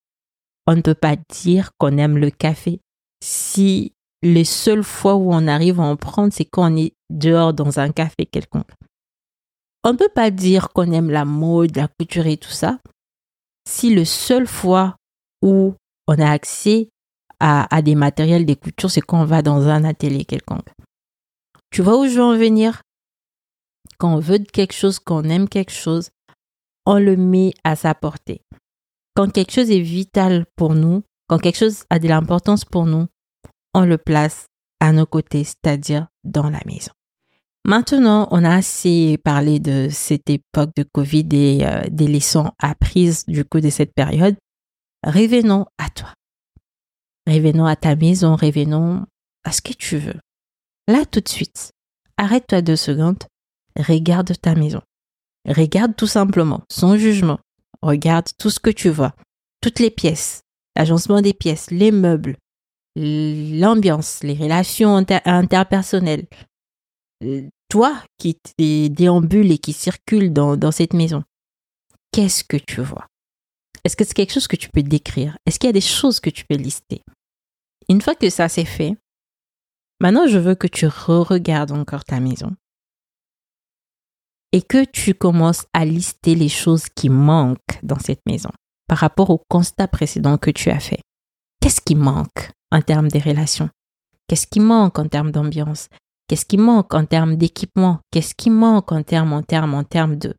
On 0.67 0.77
ne 0.77 0.83
peut 0.83 0.95
pas 0.95 1.17
dire 1.29 1.71
qu'on 1.79 1.97
aime 1.99 2.19
le 2.19 2.31
café 2.31 2.81
si 3.23 3.93
les 4.23 4.45
seules 4.45 4.85
fois 4.85 5.17
où 5.17 5.33
on 5.33 5.47
arrive 5.47 5.81
à 5.81 5.85
en 5.85 5.97
prendre, 5.97 6.33
c'est 6.33 6.45
quand 6.45 6.71
on 6.73 6.77
est 6.77 6.95
dehors 7.11 7.55
dans 7.55 7.81
un 7.81 7.91
café 7.91 8.27
quelconque. 8.27 8.71
On 9.83 9.93
ne 9.93 9.99
peut 9.99 10.11
pas 10.15 10.31
dire 10.31 10.71
qu'on 10.71 10.93
aime 10.93 11.11
la 11.11 11.25
mode, 11.25 11.77
la 11.77 11.89
couture 11.89 12.27
et 12.27 12.37
tout 12.37 12.51
ça 12.51 12.79
si 13.69 13.95
le 13.95 14.05
seule 14.05 14.47
fois 14.47 14.97
où 15.43 15.75
on 16.07 16.19
a 16.19 16.31
accès 16.31 16.89
à, 17.41 17.83
des 17.83 17.95
matériels 17.95 18.47
de 18.47 18.55
couture, 18.55 18.91
c'est 18.91 19.01
quand 19.01 19.23
on 19.23 19.25
va 19.25 19.43
dans 19.43 19.69
un 19.69 19.85
atelier 19.85 20.25
quelconque. 20.25 20.69
Tu 21.71 21.83
vois 21.83 21.99
où 21.99 22.07
je 22.07 22.15
veux 22.15 22.23
en 22.23 22.37
venir? 22.37 22.83
Quand 23.99 24.15
on 24.15 24.21
veut 24.21 24.39
quelque 24.39 24.75
chose, 24.75 24.99
quand 24.99 25.25
on 25.25 25.29
aime 25.29 25.49
quelque 25.49 25.73
chose, 25.73 26.11
on 26.87 26.99
le 26.99 27.17
met 27.17 27.53
à 27.65 27.77
sa 27.77 27.95
portée. 27.95 28.43
Quand 29.15 29.31
quelque 29.33 29.53
chose 29.53 29.71
est 29.71 29.81
vital 29.81 30.47
pour 30.57 30.75
nous, 30.75 31.03
quand 31.29 31.39
quelque 31.39 31.59
chose 31.59 31.85
a 31.91 31.99
de 31.99 32.09
l'importance 32.09 32.65
pour 32.65 32.87
nous, 32.87 33.07
on 33.75 33.85
le 33.85 33.99
place 33.99 34.47
à 34.81 34.93
nos 34.93 35.07
côtés, 35.07 35.45
c'est-à-dire 35.45 36.09
dans 36.25 36.51
la 36.51 36.61
maison. 36.67 36.93
Maintenant, 37.67 38.27
on 38.31 38.45
a 38.45 38.55
assez 38.55 39.19
parlé 39.23 39.61
de 39.61 39.89
cette 39.91 40.31
époque 40.31 40.71
de 40.77 40.83
Covid 40.83 41.29
et 41.33 41.67
euh, 41.67 41.83
des 41.91 42.09
leçons 42.09 42.51
apprises 42.59 43.27
du 43.27 43.45
coup 43.45 43.61
de 43.61 43.69
cette 43.69 43.93
période. 43.95 44.37
Revenons 45.07 45.67
à 45.79 45.91
toi. 45.91 46.15
Revenons 47.27 47.67
à 47.67 47.77
ta 47.77 47.97
maison, 47.97 48.37
revenons 48.37 49.07
à 49.45 49.53
ce 49.53 49.61
que 49.61 49.73
tu 49.73 49.99
veux. 49.99 50.19
Là, 50.89 51.05
tout 51.05 51.21
de 51.21 51.29
suite, 51.29 51.73
arrête-toi 52.17 52.63
deux 52.63 52.77
secondes, 52.77 53.23
regarde 53.77 54.33
ta 54.41 54.55
maison. 54.55 54.83
Regarde 55.49 55.97
tout 55.97 56.07
simplement, 56.07 56.63
sans 56.71 56.97
jugement. 56.97 57.39
Regarde 57.83 58.29
tout 58.39 58.51
ce 58.51 58.61
que 58.61 58.71
tu 58.71 58.91
vois, 58.91 59.15
toutes 59.63 59.79
les 59.79 59.91
pièces, 59.91 60.43
l'agencement 60.77 61.23
des 61.23 61.33
pièces, 61.33 61.71
les 61.71 61.93
meubles, 61.93 62.37
l'ambiance, 62.95 64.23
les 64.23 64.35
relations 64.35 64.97
interpersonnelles. 64.97 66.27
Toi 67.71 68.03
qui 68.19 68.37
déambules 68.91 69.53
et 69.53 69.59
qui 69.59 69.73
circules 69.73 70.33
dans, 70.33 70.57
dans 70.57 70.73
cette 70.73 70.93
maison, 70.93 71.25
qu'est-ce 72.13 72.45
que 72.45 72.59
tu 72.59 72.83
vois? 72.83 73.07
Est-ce 73.85 73.97
que 73.97 74.05
c'est 74.05 74.15
quelque 74.15 74.33
chose 74.33 74.49
que 74.49 74.57
tu 74.57 74.69
peux 74.69 74.83
décrire? 74.83 75.37
Est-ce 75.47 75.59
qu'il 75.59 75.69
y 75.69 75.71
a 75.71 75.73
des 75.73 75.81
choses 75.81 76.21
que 76.21 76.31
tu 76.31 76.45
peux 76.45 76.57
lister? 76.57 77.03
Une 77.89 78.01
fois 78.01 78.15
que 78.15 78.31
ça 78.31 78.49
c'est 78.49 78.65
fait, 78.65 78.97
Maintenant, 80.01 80.27
je 80.27 80.39
veux 80.39 80.55
que 80.55 80.67
tu 80.67 80.87
re-regardes 80.87 81.73
encore 81.73 82.05
ta 82.05 82.21
maison. 82.21 82.57
Et 84.53 84.63
que 84.63 84.85
tu 84.85 85.15
commences 85.15 85.67
à 85.75 85.85
lister 85.85 86.35
les 86.35 86.49
choses 86.49 86.89
qui 86.89 87.11
manquent 87.11 87.79
dans 87.83 87.99
cette 87.99 88.25
maison 88.27 88.51
par 88.89 88.99
rapport 88.99 89.31
au 89.31 89.41
constat 89.49 89.87
précédent 89.87 90.39
que 90.39 90.51
tu 90.51 90.71
as 90.71 90.81
fait. 90.81 91.01
Qu'est-ce 91.61 91.83
qui 91.83 91.95
manque 91.95 92.51
en 92.73 92.81
termes 92.81 93.09
de 93.09 93.21
relations? 93.21 93.69
Qu'est-ce 94.27 94.47
qui 94.47 94.59
manque 94.59 94.99
en 94.99 95.07
termes 95.07 95.31
d'ambiance? 95.31 95.89
Qu'est-ce 96.27 96.47
qui 96.47 96.57
manque 96.57 96.95
en 96.95 97.05
termes 97.05 97.37
d'équipement? 97.37 98.01
Qu'est-ce 98.11 98.35
qui 98.35 98.51
manque 98.51 98.91
en 98.91 99.03
termes, 99.03 99.33
en 99.35 99.43
termes, 99.43 99.75
en 99.75 99.85
termes 99.85 100.17
de... 100.17 100.35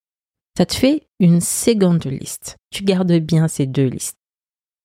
Ça 0.58 0.66
te 0.66 0.74
fait 0.74 1.08
une 1.22 1.40
seconde 1.40 2.04
liste. 2.06 2.58
Tu 2.72 2.84
gardes 2.84 3.14
bien 3.14 3.48
ces 3.48 3.68
deux 3.68 3.86
listes. 3.86 4.18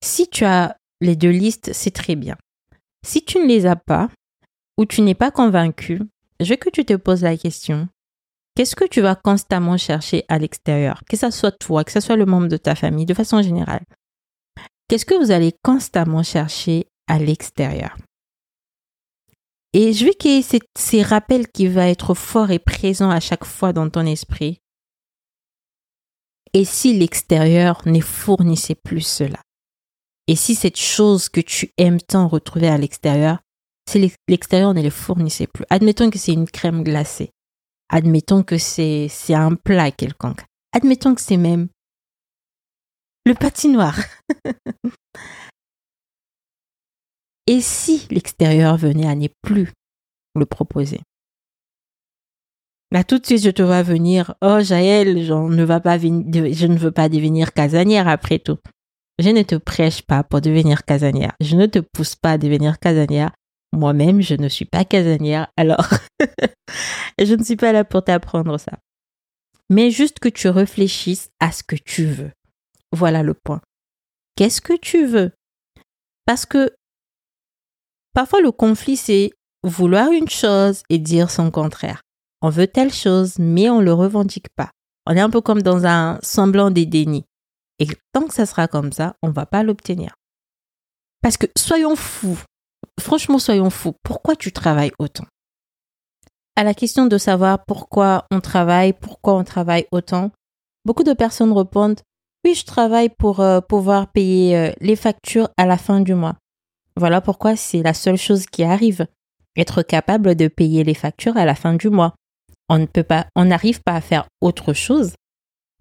Si 0.05 0.29
tu 0.29 0.45
as 0.45 0.77
les 1.01 1.17
deux 1.17 1.31
listes, 1.31 1.73
c'est 1.73 1.91
très 1.91 2.15
bien. 2.15 2.37
Si 3.05 3.25
tu 3.25 3.39
ne 3.39 3.47
les 3.47 3.65
as 3.65 3.77
pas, 3.77 4.11
où 4.77 4.85
tu 4.85 5.01
n'es 5.01 5.15
pas 5.15 5.31
convaincu, 5.31 6.03
je 6.39 6.51
veux 6.51 6.57
que 6.57 6.69
tu 6.69 6.85
te 6.85 6.95
poses 6.95 7.23
la 7.23 7.39
question, 7.39 7.89
qu'est-ce 8.55 8.77
que 8.77 8.85
tu 8.85 9.01
vas 9.01 9.15
constamment 9.15 9.79
chercher 9.79 10.25
à 10.29 10.39
l'extérieur? 10.39 11.03
Que 11.09 11.17
ce 11.17 11.31
soit 11.31 11.53
toi, 11.53 11.85
que 11.85 11.93
ce 11.93 12.01
soit 12.01 12.17
le 12.17 12.27
membre 12.27 12.49
de 12.49 12.59
ta 12.59 12.75
famille, 12.75 13.07
de 13.07 13.15
façon 13.15 13.41
générale. 13.41 13.85
Qu'est-ce 14.89 15.07
que 15.07 15.19
vous 15.19 15.31
allez 15.31 15.55
constamment 15.65 16.23
chercher 16.23 16.87
à 17.07 17.19
l'extérieur? 17.19 17.97
Et 19.73 19.95
je 19.95 20.05
veux 20.05 20.13
y 20.25 20.29
ait 20.39 20.61
ces 20.77 21.03
rappels 21.03 21.49
qui 21.49 21.67
vont 21.67 21.81
être 21.81 22.13
forts 22.13 22.51
et 22.51 22.59
présents 22.59 23.11
à 23.11 23.21
chaque 23.21 23.45
fois 23.45 23.73
dans 23.73 23.89
ton 23.89 24.05
esprit. 24.05 24.61
Et 26.57 26.65
si 26.65 26.99
l'extérieur 26.99 27.83
ne 27.85 28.01
fournissait 28.01 28.81
plus 28.83 29.03
cela? 29.03 29.43
Et 30.27 30.37
si 30.37 30.55
cette 30.55 30.79
chose 30.79 31.29
que 31.29 31.43
tu 31.43 31.71
aimes 31.77 32.01
tant 32.01 32.29
retrouver 32.29 32.69
à 32.69 32.79
l'extérieur 32.79 33.41
si 33.87 34.11
l'extérieur 34.27 34.73
ne 34.73 34.81
les 34.81 34.89
fournissait 34.89 35.49
plus? 35.49 35.67
Admettons 35.69 36.09
que 36.09 36.19
c'est 36.19 36.33
une 36.33 36.49
crème 36.49 36.83
glacée. 36.83 37.29
Admettons 37.91 38.43
que 38.43 38.57
c'est 38.57 39.11
un 39.35 39.55
plat 39.55 39.91
quelconque. 39.91 40.47
Admettons 40.73 41.15
que 41.15 41.21
c'est 41.21 41.37
même 41.37 41.69
le 43.27 43.35
patinoire. 43.35 43.99
Et 47.47 47.61
si 47.61 48.07
l'extérieur 48.11 48.79
venait 48.79 49.07
à 49.07 49.15
ne 49.15 49.29
plus 49.43 49.75
le 50.35 50.47
proposer? 50.47 51.03
Tout 53.05 53.19
de 53.19 53.27
suite, 53.27 53.43
je 53.43 53.51
te 53.51 53.63
vois 53.63 53.83
venir. 53.83 54.35
Oh, 54.43 54.61
Jaël, 54.61 55.15
ne, 55.15 55.79
pas 55.79 55.99
je 55.99 56.67
ne 56.67 56.79
veux 56.79 56.91
pas 56.91 57.09
devenir 57.09 57.53
casanière 57.53 58.09
après 58.09 58.39
tout. 58.39 58.59
Je 59.19 59.31
ne 59.31 59.43
te 59.43 59.55
prêche 59.55 60.03
pas 60.03 60.23
pour 60.25 60.41
devenir 60.41 60.85
casanière. 60.85 61.33
Je 61.41 61.57
ne 61.57 61.67
te 61.67 61.79
pousse 61.79 62.17
pas 62.17 62.33
à 62.33 62.39
devenir 62.39 62.79
casanière. 62.79 63.33
Moi-même, 63.73 64.21
je 64.21 64.35
ne 64.35 64.49
suis 64.49 64.65
pas 64.65 64.85
casanière, 64.85 65.49
alors 65.57 65.89
je 67.19 67.35
ne 67.35 67.43
suis 67.43 67.57
pas 67.57 67.73
là 67.73 67.85
pour 67.85 68.05
t'apprendre 68.05 68.59
ça. 68.59 68.79
Mais 69.69 69.91
juste 69.91 70.19
que 70.19 70.29
tu 70.29 70.49
réfléchisses 70.49 71.31
à 71.41 71.51
ce 71.51 71.63
que 71.63 71.77
tu 71.77 72.07
veux. 72.07 72.31
Voilà 72.93 73.23
le 73.23 73.35
point. 73.35 73.61
Qu'est-ce 74.37 74.61
que 74.61 74.77
tu 74.79 75.07
veux? 75.07 75.33
Parce 76.25 76.47
que 76.47 76.75
parfois 78.15 78.41
le 78.41 78.53
conflit, 78.53 78.97
c'est 78.97 79.31
vouloir 79.63 80.13
une 80.13 80.29
chose 80.29 80.83
et 80.89 80.99
dire 80.99 81.31
son 81.31 81.51
contraire. 81.51 82.03
On 82.47 82.49
veut 82.49 82.69
telle 82.69 82.93
chose, 82.93 83.41
mais 83.41 83.69
on 83.71 83.81
ne 83.81 83.85
le 83.85 83.93
revendique 83.93 84.51
pas. 84.55 84.71
On 85.05 85.17
est 85.17 85.21
un 85.21 85.31
peu 85.31 85.41
comme 85.41 85.63
dans 85.63 85.85
un 85.85 86.21
semblant 86.23 86.71
de 86.71 86.85
déni. 86.85 87.25
Et 87.81 87.89
tant 88.13 88.29
que 88.29 88.35
ça 88.35 88.47
sera 88.47 88.69
comme 88.69 88.93
ça, 88.93 89.17
on 89.21 89.31
ne 89.31 89.33
va 89.33 89.47
pas 89.47 89.65
l'obtenir. 89.65 90.15
Parce 91.23 91.37
que 91.37 91.49
soyons 91.59 91.97
fous, 91.97 92.39
franchement, 93.01 93.41
soyons 93.41 93.69
fous. 93.69 93.97
Pourquoi 94.05 94.37
tu 94.37 94.53
travailles 94.53 94.93
autant? 95.01 95.25
À 96.55 96.63
la 96.63 96.73
question 96.73 97.07
de 97.07 97.19
savoir 97.19 97.65
pourquoi 97.67 98.27
on 98.31 98.39
travaille, 98.39 98.93
pourquoi 98.93 99.35
on 99.35 99.43
travaille 99.43 99.89
autant, 99.91 100.31
beaucoup 100.85 101.03
de 101.03 101.15
personnes 101.15 101.53
répondent 101.53 102.01
Oui, 102.45 102.55
je 102.55 102.65
travaille 102.65 103.09
pour 103.09 103.41
euh, 103.41 103.61
pouvoir 103.61 104.13
payer 104.13 104.57
euh, 104.57 104.73
les 104.81 104.95
factures 104.95 105.49
à 105.57 105.67
la 105.67 105.79
fin 105.79 105.99
du 105.99 106.15
mois. 106.15 106.37
Voilà 106.95 107.21
pourquoi 107.21 107.57
c'est 107.57 107.83
la 107.83 107.93
seule 107.93 108.19
chose 108.19 108.47
qui 108.47 108.63
arrive. 108.63 109.09
Être 109.57 109.83
capable 109.83 110.37
de 110.37 110.47
payer 110.47 110.85
les 110.85 110.95
factures 110.95 111.37
à 111.37 111.45
la 111.45 111.57
fin 111.57 111.75
du 111.75 111.89
mois. 111.89 112.15
On 112.69 112.79
ne 112.79 112.87
peut 112.87 113.03
pas, 113.03 113.27
on 113.37 113.45
n'arrive 113.45 113.83
pas 113.83 113.95
à 113.95 114.01
faire 114.01 114.27
autre 114.41 114.73
chose 114.73 115.15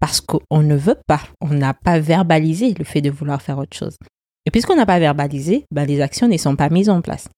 parce 0.00 0.20
qu'on 0.20 0.62
ne 0.62 0.76
veut 0.76 0.98
pas. 1.06 1.22
On 1.40 1.48
n'a 1.48 1.74
pas 1.74 1.98
verbalisé 1.98 2.74
le 2.74 2.84
fait 2.84 3.00
de 3.00 3.10
vouloir 3.10 3.42
faire 3.42 3.58
autre 3.58 3.76
chose. 3.76 3.96
Et 4.44 4.50
puisqu'on 4.50 4.76
n'a 4.76 4.86
pas 4.86 4.98
verbalisé, 4.98 5.64
bah, 5.72 5.84
les 5.84 6.00
actions 6.00 6.28
ne 6.28 6.36
sont 6.36 6.54
pas 6.56 6.68
mises 6.68 6.88
en 6.88 7.02
place. 7.02 7.28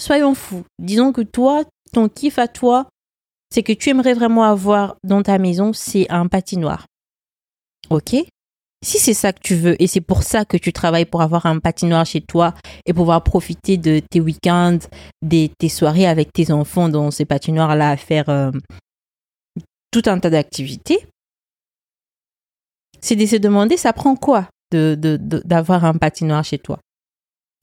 Soyons 0.00 0.34
fous. 0.34 0.64
Disons 0.78 1.12
que 1.12 1.20
toi, 1.20 1.64
ton 1.92 2.08
kiff 2.08 2.38
à 2.38 2.48
toi, 2.48 2.88
c'est 3.50 3.62
que 3.62 3.72
tu 3.72 3.90
aimerais 3.90 4.14
vraiment 4.14 4.44
avoir 4.44 4.96
dans 5.04 5.22
ta 5.22 5.38
maison, 5.38 5.72
c'est 5.72 6.10
un 6.10 6.26
patinoire. 6.26 6.86
Ok? 7.90 8.16
Si 8.84 8.98
c'est 8.98 9.14
ça 9.14 9.32
que 9.32 9.40
tu 9.40 9.54
veux 9.54 9.80
et 9.82 9.86
c'est 9.86 10.00
pour 10.00 10.22
ça 10.22 10.44
que 10.44 10.56
tu 10.56 10.72
travailles 10.72 11.06
pour 11.06 11.22
avoir 11.22 11.46
un 11.46 11.58
patinoire 11.58 12.06
chez 12.06 12.20
toi 12.20 12.54
et 12.86 12.92
pouvoir 12.92 13.22
profiter 13.24 13.76
de 13.76 13.98
tes 13.98 14.20
week-ends, 14.20 14.78
des, 15.22 15.50
tes 15.58 15.68
soirées 15.68 16.06
avec 16.06 16.32
tes 16.32 16.52
enfants 16.52 16.88
dans 16.88 17.10
ces 17.10 17.24
patinoires-là 17.24 17.90
à 17.90 17.96
faire 17.96 18.28
euh, 18.28 18.50
tout 19.90 20.02
un 20.06 20.18
tas 20.18 20.30
d'activités, 20.30 21.06
c'est 23.00 23.16
de 23.16 23.26
se 23.26 23.36
demander 23.36 23.76
ça 23.76 23.92
prend 23.92 24.16
quoi 24.16 24.48
d'avoir 24.70 24.96
de, 24.96 25.16
de, 25.16 25.86
un 25.86 25.98
patinoire 25.98 26.44
chez 26.44 26.58
toi? 26.58 26.78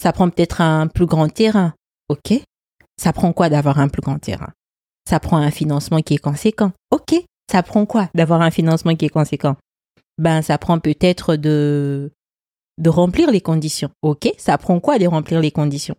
Ça 0.02 0.14
prend 0.14 0.30
peut-être 0.30 0.62
un 0.62 0.88
plus 0.88 1.06
grand 1.06 1.28
terrain, 1.30 1.74
ok. 2.10 2.42
Ça 2.98 3.14
prend 3.14 3.34
quoi 3.34 3.50
d'avoir 3.50 3.80
un 3.80 3.88
plus 3.88 4.02
grand 4.02 4.20
terrain? 4.20 4.52
Ça 5.10 5.20
prend 5.20 5.38
un 5.38 5.52
financement 5.52 6.02
qui 6.02 6.14
est 6.14 6.20
conséquent, 6.20 6.72
ok. 6.92 7.16
Ça 7.52 7.64
prend 7.64 7.86
quoi 7.86 8.10
d'avoir 8.16 8.42
un 8.42 8.52
financement 8.52 8.96
qui 8.96 9.06
est 9.06 9.10
conséquent? 9.10 9.58
Ben 10.22 10.42
ça 10.42 10.58
prend 10.58 10.80
peut-être 10.80 11.36
de 11.36 12.12
de 12.78 12.90
remplir 12.90 13.32
les 13.32 13.42
conditions. 13.42 13.92
OK, 14.02 14.34
ça 14.38 14.58
prend 14.58 14.80
quoi 14.80 14.98
de 14.98 15.06
remplir 15.08 15.40
les 15.42 15.52
conditions? 15.52 15.98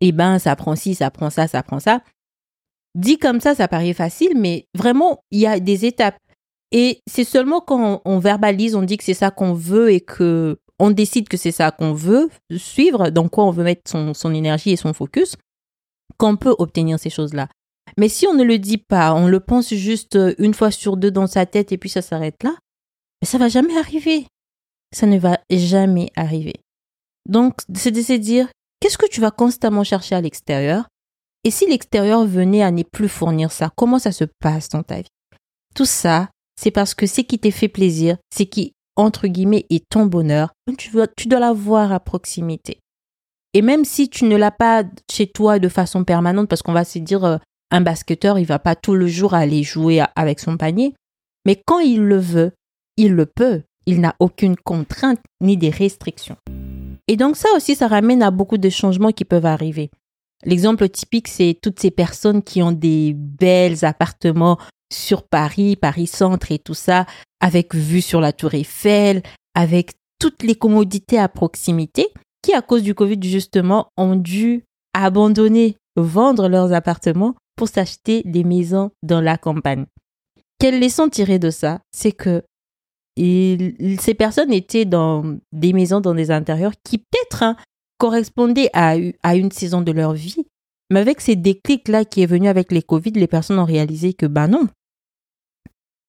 Eh 0.00 0.12
ben 0.12 0.38
ça 0.38 0.54
prend 0.56 0.76
ci, 0.76 0.94
ça 0.94 1.10
prend 1.10 1.30
ça, 1.30 1.48
ça 1.48 1.62
prend 1.62 1.80
ça. 1.80 2.02
Dit 2.94 3.18
comme 3.18 3.40
ça, 3.40 3.54
ça 3.54 3.68
paraît 3.68 3.92
facile, 3.92 4.32
mais 4.36 4.66
vraiment, 4.74 5.22
il 5.30 5.40
y 5.40 5.46
a 5.46 5.60
des 5.60 5.84
étapes. 5.84 6.18
Et 6.72 7.00
c'est 7.06 7.24
seulement 7.24 7.60
quand 7.60 8.02
on, 8.04 8.18
verbalise, 8.18 8.74
on 8.74 8.82
dit 8.82 8.96
que 8.96 9.04
c'est 9.04 9.14
ça 9.14 9.30
qu'on 9.30 9.52
veut 9.52 9.92
et 9.92 10.00
que 10.00 10.58
on 10.78 10.90
décide 10.90 11.28
que 11.28 11.36
c'est 11.36 11.52
ça 11.52 11.70
qu'on 11.70 11.92
veut 11.92 12.28
suivre, 12.56 13.10
dans 13.10 13.28
quoi 13.28 13.44
on 13.44 13.50
veut 13.50 13.64
mettre 13.64 13.90
son, 13.90 14.12
son 14.14 14.34
énergie 14.34 14.70
et 14.70 14.76
son 14.76 14.92
focus, 14.92 15.36
qu'on 16.18 16.36
peut 16.36 16.54
obtenir 16.58 16.98
ces 16.98 17.10
choses-là. 17.10 17.48
Mais 17.96 18.08
si 18.08 18.26
on 18.26 18.34
ne 18.34 18.44
le 18.44 18.58
dit 18.58 18.78
pas, 18.78 19.14
on 19.14 19.28
le 19.28 19.40
pense 19.40 19.72
juste 19.72 20.18
une 20.38 20.54
fois 20.54 20.70
sur 20.70 20.96
deux 20.96 21.10
dans 21.10 21.26
sa 21.26 21.46
tête 21.46 21.72
et 21.72 21.78
puis 21.78 21.88
ça 21.88 22.02
s'arrête 22.02 22.42
là, 22.42 22.54
mais 23.20 23.26
ça 23.26 23.38
va 23.38 23.48
jamais 23.48 23.76
arriver. 23.76 24.26
Ça 24.92 25.06
ne 25.06 25.18
va 25.18 25.38
jamais 25.50 26.10
arriver. 26.16 26.54
Donc, 27.28 27.60
c'est 27.74 27.90
de 27.90 28.02
se 28.02 28.12
dire, 28.12 28.48
qu'est-ce 28.80 28.98
que 28.98 29.08
tu 29.08 29.20
vas 29.20 29.30
constamment 29.30 29.84
chercher 29.84 30.14
à 30.14 30.20
l'extérieur? 30.20 30.86
Et 31.44 31.50
si 31.50 31.66
l'extérieur 31.66 32.24
venait 32.24 32.62
à 32.62 32.70
ne 32.70 32.82
plus 32.82 33.08
fournir 33.08 33.52
ça, 33.52 33.70
comment 33.76 33.98
ça 33.98 34.12
se 34.12 34.24
passe 34.40 34.68
dans 34.68 34.82
ta 34.82 34.96
vie? 34.96 35.08
Tout 35.74 35.84
ça, 35.84 36.28
c'est 36.60 36.70
parce 36.70 36.94
que 36.94 37.06
ce 37.06 37.20
qui 37.20 37.38
t'est 37.38 37.50
fait 37.50 37.68
plaisir, 37.68 38.16
ce 38.34 38.42
qui, 38.42 38.72
entre 38.96 39.26
guillemets, 39.26 39.66
est 39.70 39.84
ton 39.88 40.06
bonheur, 40.06 40.52
tu 40.78 40.90
dois, 40.90 41.06
tu 41.06 41.28
dois 41.28 41.40
l'avoir 41.40 41.92
à 41.92 42.00
proximité. 42.00 42.78
Et 43.54 43.62
même 43.62 43.84
si 43.84 44.08
tu 44.08 44.24
ne 44.24 44.36
l'as 44.36 44.50
pas 44.50 44.84
chez 45.10 45.26
toi 45.26 45.58
de 45.58 45.68
façon 45.68 46.04
permanente, 46.04 46.48
parce 46.48 46.62
qu'on 46.62 46.72
va 46.72 46.84
se 46.84 46.98
dire, 46.98 47.24
euh, 47.24 47.38
un 47.70 47.80
basketteur, 47.80 48.38
il 48.38 48.46
va 48.46 48.58
pas 48.58 48.76
tout 48.76 48.94
le 48.94 49.06
jour 49.06 49.34
aller 49.34 49.62
jouer 49.62 50.02
avec 50.14 50.40
son 50.40 50.56
panier, 50.56 50.94
mais 51.44 51.62
quand 51.66 51.80
il 51.80 52.02
le 52.02 52.18
veut, 52.18 52.52
il 52.96 53.12
le 53.12 53.26
peut. 53.26 53.62
Il 53.86 54.00
n'a 54.00 54.16
aucune 54.18 54.56
contrainte 54.56 55.20
ni 55.40 55.56
des 55.56 55.70
restrictions. 55.70 56.36
Et 57.08 57.16
donc 57.16 57.36
ça 57.36 57.48
aussi, 57.54 57.76
ça 57.76 57.86
ramène 57.86 58.22
à 58.22 58.30
beaucoup 58.30 58.58
de 58.58 58.68
changements 58.68 59.12
qui 59.12 59.24
peuvent 59.24 59.46
arriver. 59.46 59.90
L'exemple 60.44 60.88
typique, 60.88 61.28
c'est 61.28 61.58
toutes 61.60 61.80
ces 61.80 61.90
personnes 61.90 62.42
qui 62.42 62.62
ont 62.62 62.72
des 62.72 63.14
belles 63.14 63.84
appartements 63.84 64.58
sur 64.92 65.22
Paris, 65.22 65.76
Paris 65.76 66.06
Centre 66.06 66.52
et 66.52 66.58
tout 66.58 66.74
ça, 66.74 67.06
avec 67.40 67.74
vue 67.74 68.02
sur 68.02 68.20
la 68.20 68.32
tour 68.32 68.54
Eiffel, 68.54 69.22
avec 69.54 69.92
toutes 70.18 70.42
les 70.42 70.54
commodités 70.54 71.18
à 71.18 71.28
proximité, 71.28 72.08
qui 72.42 72.52
à 72.54 72.62
cause 72.62 72.82
du 72.82 72.94
Covid 72.94 73.18
justement 73.22 73.88
ont 73.96 74.16
dû 74.16 74.64
abandonner, 74.94 75.76
vendre 75.96 76.48
leurs 76.48 76.72
appartements 76.72 77.34
pour 77.56 77.68
s'acheter 77.68 78.22
des 78.24 78.44
maisons 78.44 78.90
dans 79.02 79.20
la 79.20 79.38
campagne. 79.38 79.86
Quelle 80.58 80.80
leçon 80.80 81.08
tirer 81.08 81.38
de 81.38 81.50
ça? 81.50 81.80
C'est 81.92 82.12
que 82.12 82.42
et 83.16 83.96
ces 83.98 84.14
personnes 84.14 84.52
étaient 84.52 84.84
dans 84.84 85.38
des 85.52 85.72
maisons, 85.72 86.00
dans 86.00 86.14
des 86.14 86.30
intérieurs 86.30 86.74
qui 86.84 86.98
peut-être 86.98 87.42
hein, 87.42 87.56
correspondaient 87.98 88.70
à, 88.72 88.96
à 89.22 89.36
une 89.36 89.50
saison 89.50 89.80
de 89.80 89.92
leur 89.92 90.12
vie. 90.12 90.46
Mais 90.90 91.00
avec 91.00 91.20
ces 91.20 91.34
déclics-là 91.34 92.04
qui 92.04 92.22
est 92.22 92.26
venu 92.26 92.48
avec 92.48 92.70
les 92.70 92.82
Covid, 92.82 93.12
les 93.12 93.26
personnes 93.26 93.58
ont 93.58 93.64
réalisé 93.64 94.14
que, 94.14 94.26
ben 94.26 94.48
non, 94.48 94.68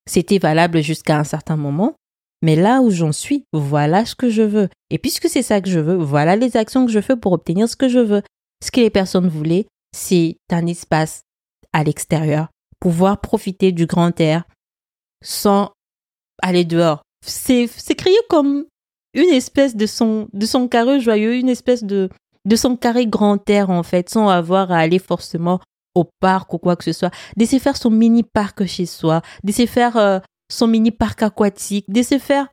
c'était 0.08 0.40
valable 0.40 0.82
jusqu'à 0.82 1.20
un 1.20 1.24
certain 1.24 1.56
moment. 1.56 1.96
Mais 2.44 2.56
là 2.56 2.82
où 2.82 2.92
j'en 2.92 3.12
suis, 3.12 3.46
voilà 3.52 4.06
ce 4.06 4.16
que 4.16 4.30
je 4.30 4.44
veux. 4.44 4.70
Et 4.90 5.00
puisque 5.00 5.28
c'est 5.28 5.42
ça 5.42 5.62
que 5.62 5.70
je 5.70 5.80
veux, 5.80 5.96
voilà 5.96 6.36
les 6.36 6.56
actions 6.56 6.86
que 6.86 6.92
je 6.92 7.02
fais 7.02 7.16
pour 7.16 7.34
obtenir 7.34 7.68
ce 7.68 7.76
que 7.76 7.90
je 7.90 8.00
veux. 8.00 8.22
Ce 8.64 8.72
que 8.72 8.80
les 8.80 8.90
personnes 8.90 9.28
voulaient, 9.28 9.68
c'est 9.96 10.38
un 10.52 10.68
espace 10.68 11.22
à 11.74 11.84
l'extérieur, 11.84 12.50
pouvoir 12.80 13.22
profiter 13.22 13.72
du 13.72 13.86
grand 13.86 14.20
air 14.20 14.44
sans 15.24 15.72
aller 16.42 16.66
dehors. 16.66 17.02
C'est, 17.26 17.68
créé 17.98 18.18
comme 18.30 18.66
une 19.14 19.34
espèce 19.34 19.76
de 19.76 19.86
son, 19.86 20.28
de 20.34 20.46
son 20.46 20.68
carré 20.68 21.00
joyeux, 21.00 21.36
une 21.36 21.50
espèce 21.50 21.84
de, 21.84 22.10
de 22.46 22.56
son 22.56 22.78
carré 22.78 23.08
grand 23.08 23.50
air, 23.50 23.70
en 23.70 23.84
fait, 23.84 24.10
sans 24.10 24.30
avoir 24.30 24.72
à 24.72 24.78
aller 24.78 25.00
forcément 25.00 25.60
au 25.96 26.06
parc 26.20 26.54
ou 26.54 26.58
quoi 26.58 26.76
que 26.76 26.84
ce 26.84 26.94
soit. 26.94 27.14
De 27.36 27.46
se 27.46 27.60
faire 27.60 27.76
son 27.76 27.90
mini 27.90 28.24
parc 28.24 28.66
chez 28.66 28.86
soi, 28.86 29.22
de 29.44 29.52
se 29.52 29.66
faire 29.66 29.98
euh, 29.98 30.20
son 30.50 30.68
mini 30.68 30.92
parc 30.92 31.24
aquatique, 31.24 31.92
de 31.92 32.04
se 32.04 32.20
faire 32.20 32.48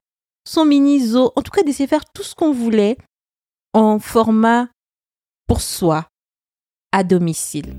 son 0.47 0.65
mini 0.65 1.01
zoo, 1.01 1.33
en 1.37 1.43
tout 1.43 1.51
cas 1.51 1.63
de 1.63 1.73
se 1.73 1.87
faire 1.87 2.05
tout 2.15 2.23
ce 2.23 2.35
qu'on 2.35 2.53
voulait 2.53 2.97
en 3.73 3.99
format 3.99 4.69
pour 5.47 5.61
soi, 5.61 6.07
à 6.93 7.05
domicile. 7.05 7.75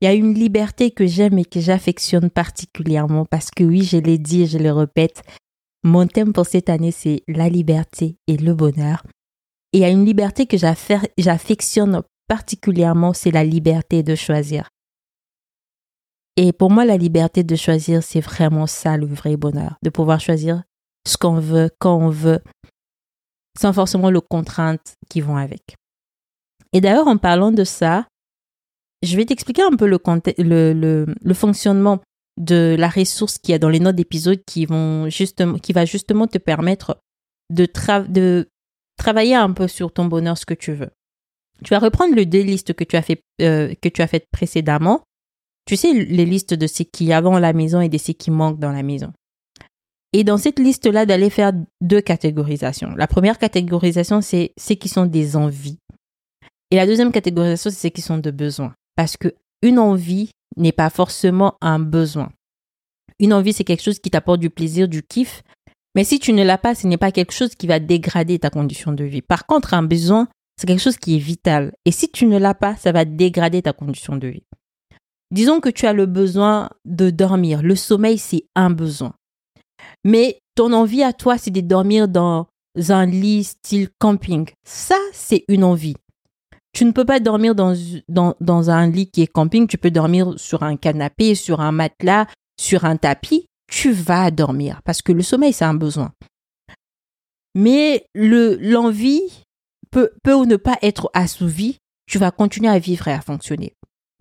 Il 0.00 0.04
y 0.04 0.08
a 0.08 0.14
une 0.14 0.34
liberté 0.34 0.90
que 0.90 1.06
j'aime 1.06 1.38
et 1.38 1.44
que 1.44 1.60
j'affectionne 1.60 2.30
particulièrement 2.30 3.24
parce 3.24 3.50
que 3.50 3.62
oui, 3.64 3.84
je 3.84 3.98
l'ai 3.98 4.18
dit 4.18 4.42
et 4.42 4.46
je 4.46 4.58
le 4.58 4.72
répète, 4.72 5.22
mon 5.82 6.06
thème 6.06 6.32
pour 6.32 6.46
cette 6.46 6.68
année, 6.68 6.92
c'est 6.92 7.22
la 7.28 7.48
liberté 7.48 8.16
et 8.26 8.36
le 8.36 8.54
bonheur. 8.54 9.04
Et 9.72 9.78
il 9.78 9.80
y 9.80 9.84
a 9.84 9.88
une 9.88 10.04
liberté 10.04 10.46
que 10.46 10.56
j'affectionne 10.56 12.02
particulièrement, 12.28 13.12
c'est 13.12 13.30
la 13.30 13.44
liberté 13.44 14.02
de 14.02 14.14
choisir. 14.14 14.68
Et 16.36 16.52
pour 16.52 16.70
moi, 16.70 16.84
la 16.84 16.96
liberté 16.96 17.44
de 17.44 17.56
choisir, 17.56 18.02
c'est 18.02 18.20
vraiment 18.20 18.66
ça 18.66 18.96
le 18.96 19.06
vrai 19.06 19.36
bonheur, 19.36 19.76
de 19.82 19.90
pouvoir 19.90 20.20
choisir 20.20 20.62
ce 21.06 21.16
qu'on 21.16 21.40
veut, 21.40 21.70
quand 21.78 21.96
on 21.96 22.08
veut, 22.08 22.40
sans 23.58 23.72
forcément 23.72 24.10
les 24.10 24.20
contraintes 24.20 24.94
qui 25.10 25.20
vont 25.20 25.36
avec. 25.36 25.76
Et 26.72 26.80
d'ailleurs, 26.80 27.08
en 27.08 27.18
parlant 27.18 27.52
de 27.52 27.64
ça, 27.64 28.06
je 29.02 29.16
vais 29.16 29.26
t'expliquer 29.26 29.62
un 29.62 29.76
peu 29.76 29.86
le, 29.86 29.98
le, 30.38 31.06
le, 31.20 31.34
fonctionnement 31.34 32.00
de 32.38 32.76
la 32.78 32.88
ressource 32.88 33.38
qu'il 33.38 33.52
y 33.52 33.54
a 33.54 33.58
dans 33.58 33.68
les 33.68 33.80
notes 33.80 33.96
d'épisode 33.96 34.42
qui, 34.46 34.66
qui 34.66 35.72
va 35.72 35.84
justement 35.84 36.26
te 36.26 36.38
permettre 36.38 37.00
de, 37.50 37.68
de 38.08 38.48
travailler 38.96 39.34
un 39.34 39.52
peu 39.52 39.68
sur 39.68 39.92
ton 39.92 40.06
bonheur, 40.06 40.38
ce 40.38 40.46
que 40.46 40.54
tu 40.54 40.72
veux. 40.72 40.90
Tu 41.64 41.70
vas 41.70 41.78
reprendre 41.78 42.14
le 42.14 42.26
deux 42.26 42.42
listes 42.42 42.72
que 42.72 42.84
tu 42.84 42.96
as 42.96 43.02
fait, 43.02 43.22
euh, 43.40 43.74
fait 43.82 44.26
précédemment. 44.32 45.02
Tu 45.66 45.76
sais, 45.76 45.92
les 45.92 46.24
listes 46.24 46.54
de 46.54 46.66
ce 46.66 46.82
qui 46.82 47.06
y 47.06 47.12
a 47.12 47.18
avant 47.18 47.38
la 47.38 47.52
maison 47.52 47.80
et 47.80 47.88
de 47.88 47.98
ce 47.98 48.12
qui 48.12 48.30
manque 48.30 48.58
dans 48.58 48.72
la 48.72 48.82
maison. 48.82 49.12
Et 50.12 50.24
dans 50.24 50.38
cette 50.38 50.58
liste-là, 50.58 51.06
d'aller 51.06 51.30
faire 51.30 51.52
deux 51.80 52.00
catégorisations. 52.00 52.94
La 52.96 53.06
première 53.06 53.38
catégorisation, 53.38 54.20
c'est 54.20 54.52
ce 54.58 54.74
qui 54.74 54.88
sont 54.88 55.06
des 55.06 55.36
envies. 55.36 55.78
Et 56.70 56.76
la 56.76 56.86
deuxième 56.86 57.12
catégorisation, 57.12 57.70
c'est 57.70 57.88
ce 57.88 57.92
qui 57.92 58.02
sont 58.02 58.18
de 58.18 58.30
besoins. 58.30 58.74
Parce 58.96 59.16
que 59.16 59.34
une 59.62 59.78
envie 59.78 60.30
n'est 60.56 60.72
pas 60.72 60.90
forcément 60.90 61.54
un 61.60 61.78
besoin. 61.78 62.30
Une 63.18 63.32
envie, 63.32 63.52
c'est 63.52 63.64
quelque 63.64 63.82
chose 63.82 64.00
qui 64.00 64.10
t'apporte 64.10 64.40
du 64.40 64.50
plaisir, 64.50 64.88
du 64.88 65.02
kiff. 65.02 65.42
Mais 65.94 66.04
si 66.04 66.18
tu 66.18 66.32
ne 66.32 66.42
l'as 66.42 66.58
pas, 66.58 66.74
ce 66.74 66.86
n'est 66.86 66.96
pas 66.96 67.12
quelque 67.12 67.32
chose 67.32 67.54
qui 67.54 67.66
va 67.66 67.78
dégrader 67.78 68.38
ta 68.38 68.50
condition 68.50 68.92
de 68.92 69.04
vie. 69.04 69.22
Par 69.22 69.46
contre, 69.46 69.74
un 69.74 69.82
besoin, 69.82 70.28
c'est 70.56 70.66
quelque 70.66 70.82
chose 70.82 70.96
qui 70.96 71.16
est 71.16 71.20
vital. 71.20 71.72
Et 71.84 71.92
si 71.92 72.10
tu 72.10 72.26
ne 72.26 72.38
l'as 72.38 72.54
pas, 72.54 72.76
ça 72.76 72.92
va 72.92 73.04
dégrader 73.04 73.62
ta 73.62 73.72
condition 73.72 74.16
de 74.16 74.28
vie. 74.28 74.44
Disons 75.30 75.60
que 75.60 75.68
tu 75.68 75.86
as 75.86 75.92
le 75.92 76.06
besoin 76.06 76.70
de 76.84 77.10
dormir. 77.10 77.62
Le 77.62 77.76
sommeil, 77.76 78.18
c'est 78.18 78.46
un 78.54 78.70
besoin. 78.70 79.14
Mais 80.04 80.40
ton 80.54 80.72
envie 80.72 81.02
à 81.02 81.12
toi, 81.12 81.38
c'est 81.38 81.50
de 81.50 81.60
dormir 81.60 82.08
dans 82.08 82.48
un 82.88 83.06
lit 83.06 83.44
style 83.44 83.88
camping. 83.98 84.48
Ça, 84.64 84.98
c'est 85.12 85.44
une 85.48 85.64
envie 85.64 85.94
tu 86.72 86.84
ne 86.84 86.92
peux 86.92 87.04
pas 87.04 87.20
dormir 87.20 87.54
dans, 87.54 87.74
dans, 88.08 88.34
dans, 88.40 88.70
un 88.70 88.90
lit 88.90 89.10
qui 89.10 89.22
est 89.22 89.26
camping, 89.26 89.66
tu 89.66 89.78
peux 89.78 89.90
dormir 89.90 90.34
sur 90.38 90.62
un 90.62 90.76
canapé, 90.76 91.34
sur 91.34 91.60
un 91.60 91.72
matelas, 91.72 92.26
sur 92.58 92.84
un 92.84 92.96
tapis, 92.96 93.46
tu 93.66 93.92
vas 93.92 94.30
dormir 94.30 94.80
parce 94.84 95.02
que 95.02 95.12
le 95.12 95.22
sommeil, 95.22 95.52
c'est 95.52 95.64
un 95.64 95.74
besoin. 95.74 96.12
Mais 97.54 98.06
le, 98.14 98.56
l'envie 98.56 99.44
peut, 99.90 100.10
peut 100.22 100.34
ou 100.34 100.46
ne 100.46 100.56
pas 100.56 100.78
être 100.82 101.10
assouvie, 101.12 101.78
tu 102.06 102.18
vas 102.18 102.30
continuer 102.30 102.68
à 102.68 102.78
vivre 102.78 103.08
et 103.08 103.12
à 103.12 103.20
fonctionner. 103.20 103.74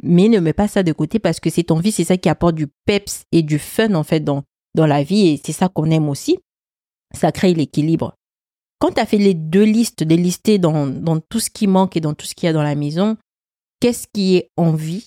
Mais 0.04 0.28
ne 0.28 0.40
mets 0.40 0.54
pas 0.54 0.68
ça 0.68 0.84
de 0.84 0.92
côté 0.92 1.20
parce 1.20 1.40
que 1.40 1.50
cette 1.50 1.72
envie, 1.72 1.92
c'est 1.92 2.04
ça 2.04 2.18
qui 2.18 2.28
apporte 2.28 2.56
du 2.56 2.68
peps 2.86 3.24
et 3.32 3.44
du 3.44 3.60
fun 3.60 3.94
en 3.94 4.04
fait 4.04 4.20
dans, 4.20 4.44
dans 4.76 4.88
la 4.88 5.04
vie 5.04 5.28
et 5.28 5.42
c'est 5.44 5.52
ça 5.52 5.70
qu'on 5.70 5.92
aime 5.92 6.10
aussi. 6.10 6.40
Ça 7.14 7.32
crée 7.32 7.54
l'équilibre. 7.54 8.16
Quand 8.82 8.92
tu 8.92 9.00
as 9.00 9.06
fait 9.06 9.18
les 9.18 9.36
deux 9.36 9.64
listes, 9.64 10.04
délisté 10.04 10.58
dans, 10.58 10.88
dans 10.88 11.20
tout 11.20 11.40
ce 11.40 11.52
qui 11.52 11.68
manque 11.68 11.96
et 11.96 12.02
dans 12.02 12.16
tout 12.16 12.26
ce 12.26 12.34
qu'il 12.34 12.48
y 12.48 12.50
a 12.50 12.54
dans 12.54 12.64
la 12.64 12.74
maison, 12.74 13.16
qu'est-ce 13.80 14.08
qui 14.12 14.38
est 14.38 14.50
envie, 14.58 15.06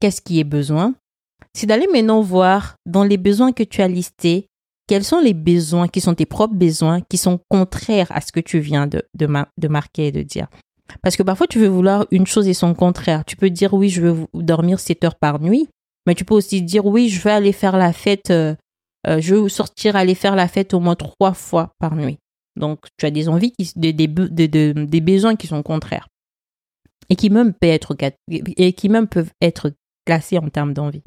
qu'est-ce 0.00 0.22
qui 0.22 0.40
est 0.40 0.44
besoin, 0.44 0.94
c'est 1.52 1.66
d'aller 1.66 1.86
maintenant 1.92 2.22
voir 2.22 2.76
dans 2.86 3.04
les 3.04 3.18
besoins 3.18 3.52
que 3.52 3.62
tu 3.62 3.82
as 3.82 3.88
listés, 3.88 4.46
quels 4.86 5.04
sont 5.04 5.20
les 5.20 5.34
besoins 5.34 5.86
qui 5.86 6.00
sont 6.00 6.14
tes 6.14 6.24
propres 6.24 6.54
besoins 6.54 7.02
qui 7.02 7.18
sont 7.18 7.38
contraires 7.50 8.10
à 8.10 8.22
ce 8.22 8.32
que 8.32 8.40
tu 8.40 8.58
viens 8.58 8.88
de 8.88 9.66
marquer 9.68 10.06
et 10.06 10.12
de 10.12 10.22
dire. 10.22 10.48
Parce 11.02 11.16
que 11.16 11.22
parfois, 11.22 11.46
tu 11.46 11.58
veux 11.58 11.68
vouloir 11.68 12.06
une 12.10 12.26
chose 12.26 12.48
et 12.48 12.54
son 12.54 12.74
contraire. 12.74 13.24
Tu 13.26 13.36
peux 13.36 13.50
dire 13.50 13.74
oui, 13.74 13.90
je 13.90 14.00
veux 14.00 14.26
dormir 14.34 14.80
7 14.80 15.04
heures 15.04 15.18
par 15.18 15.40
nuit, 15.40 15.68
mais 16.06 16.14
tu 16.14 16.24
peux 16.24 16.34
aussi 16.34 16.62
dire 16.62 16.86
oui, 16.86 17.08
je 17.10 17.20
veux 17.20 17.30
aller 17.30 17.52
faire 17.52 17.76
la 17.76 17.92
fête, 17.92 18.30
euh, 18.30 18.54
euh, 19.06 19.20
je 19.20 19.34
veux 19.34 19.48
sortir, 19.48 19.94
aller 19.96 20.14
faire 20.14 20.36
la 20.36 20.48
fête 20.48 20.74
au 20.74 20.80
moins 20.80 20.96
trois 20.96 21.34
fois 21.34 21.74
par 21.78 21.94
nuit. 21.94 22.18
Donc, 22.60 22.80
tu 22.96 23.06
as 23.06 23.10
des 23.10 23.28
envies, 23.28 23.52
qui, 23.52 23.72
des, 23.76 23.92
des, 23.92 24.06
des 24.06 25.00
besoins 25.00 25.34
qui 25.34 25.48
sont 25.48 25.62
contraires 25.62 26.08
et 27.10 27.16
qui 27.16 27.28
même 27.28 27.52
peuvent 27.52 27.70
être, 27.70 27.96
et 28.30 28.72
qui 28.72 28.88
même 28.88 29.08
peuvent 29.08 29.32
être 29.42 29.72
classés 30.06 30.38
en 30.38 30.48
termes 30.48 30.72
d'envie. 30.72 31.02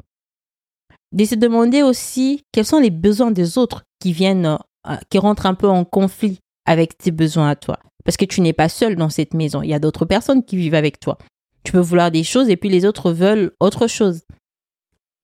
De 1.12 1.24
se 1.24 1.34
demander 1.34 1.82
aussi 1.82 2.42
quels 2.52 2.66
sont 2.66 2.78
les 2.78 2.90
besoins 2.90 3.30
des 3.30 3.58
autres 3.58 3.84
qui 4.00 4.12
viennent, 4.12 4.58
euh, 4.86 4.96
qui 5.10 5.18
rentrent 5.18 5.46
un 5.46 5.54
peu 5.54 5.68
en 5.68 5.84
conflit 5.84 6.40
avec 6.66 6.98
tes 6.98 7.10
besoins 7.10 7.48
à 7.48 7.56
toi. 7.56 7.78
Parce 8.04 8.16
que 8.16 8.26
tu 8.26 8.42
n'es 8.42 8.52
pas 8.52 8.68
seul 8.68 8.96
dans 8.96 9.08
cette 9.08 9.32
maison. 9.32 9.62
Il 9.62 9.70
y 9.70 9.74
a 9.74 9.78
d'autres 9.78 10.04
personnes 10.04 10.44
qui 10.44 10.56
vivent 10.56 10.74
avec 10.74 11.00
toi. 11.00 11.16
Tu 11.64 11.72
peux 11.72 11.80
vouloir 11.80 12.10
des 12.10 12.24
choses 12.24 12.50
et 12.50 12.56
puis 12.56 12.68
les 12.68 12.84
autres 12.84 13.10
veulent 13.10 13.52
autre 13.60 13.86
chose. 13.86 14.22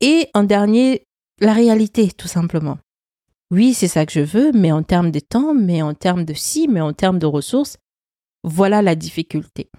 Et 0.00 0.28
en 0.32 0.44
dernier, 0.44 1.04
la 1.40 1.52
réalité, 1.52 2.10
tout 2.10 2.28
simplement. 2.28 2.78
Oui, 3.50 3.74
c'est 3.74 3.88
ça 3.88 4.06
que 4.06 4.12
je 4.12 4.20
veux, 4.20 4.52
mais 4.52 4.70
en 4.70 4.82
termes 4.82 5.10
de 5.10 5.20
temps, 5.20 5.54
mais 5.54 5.82
en 5.82 5.94
termes 5.94 6.24
de 6.24 6.34
si, 6.34 6.68
mais 6.68 6.80
en 6.80 6.92
termes 6.92 7.18
de 7.18 7.26
ressources, 7.26 7.78
voilà 8.44 8.80
la 8.80 8.94
difficulté. 8.94 9.70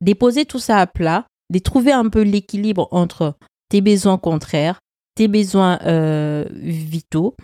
Déposer 0.00 0.44
tout 0.44 0.58
ça 0.58 0.78
à 0.78 0.86
plat, 0.86 1.26
de 1.50 1.58
trouver 1.58 1.92
un 1.92 2.08
peu 2.08 2.22
l'équilibre 2.22 2.88
entre 2.90 3.36
tes 3.68 3.80
besoins 3.80 4.18
contraires, 4.18 4.80
tes 5.14 5.28
besoins 5.28 5.78
euh, 5.82 6.46
vitaux, 6.50 7.36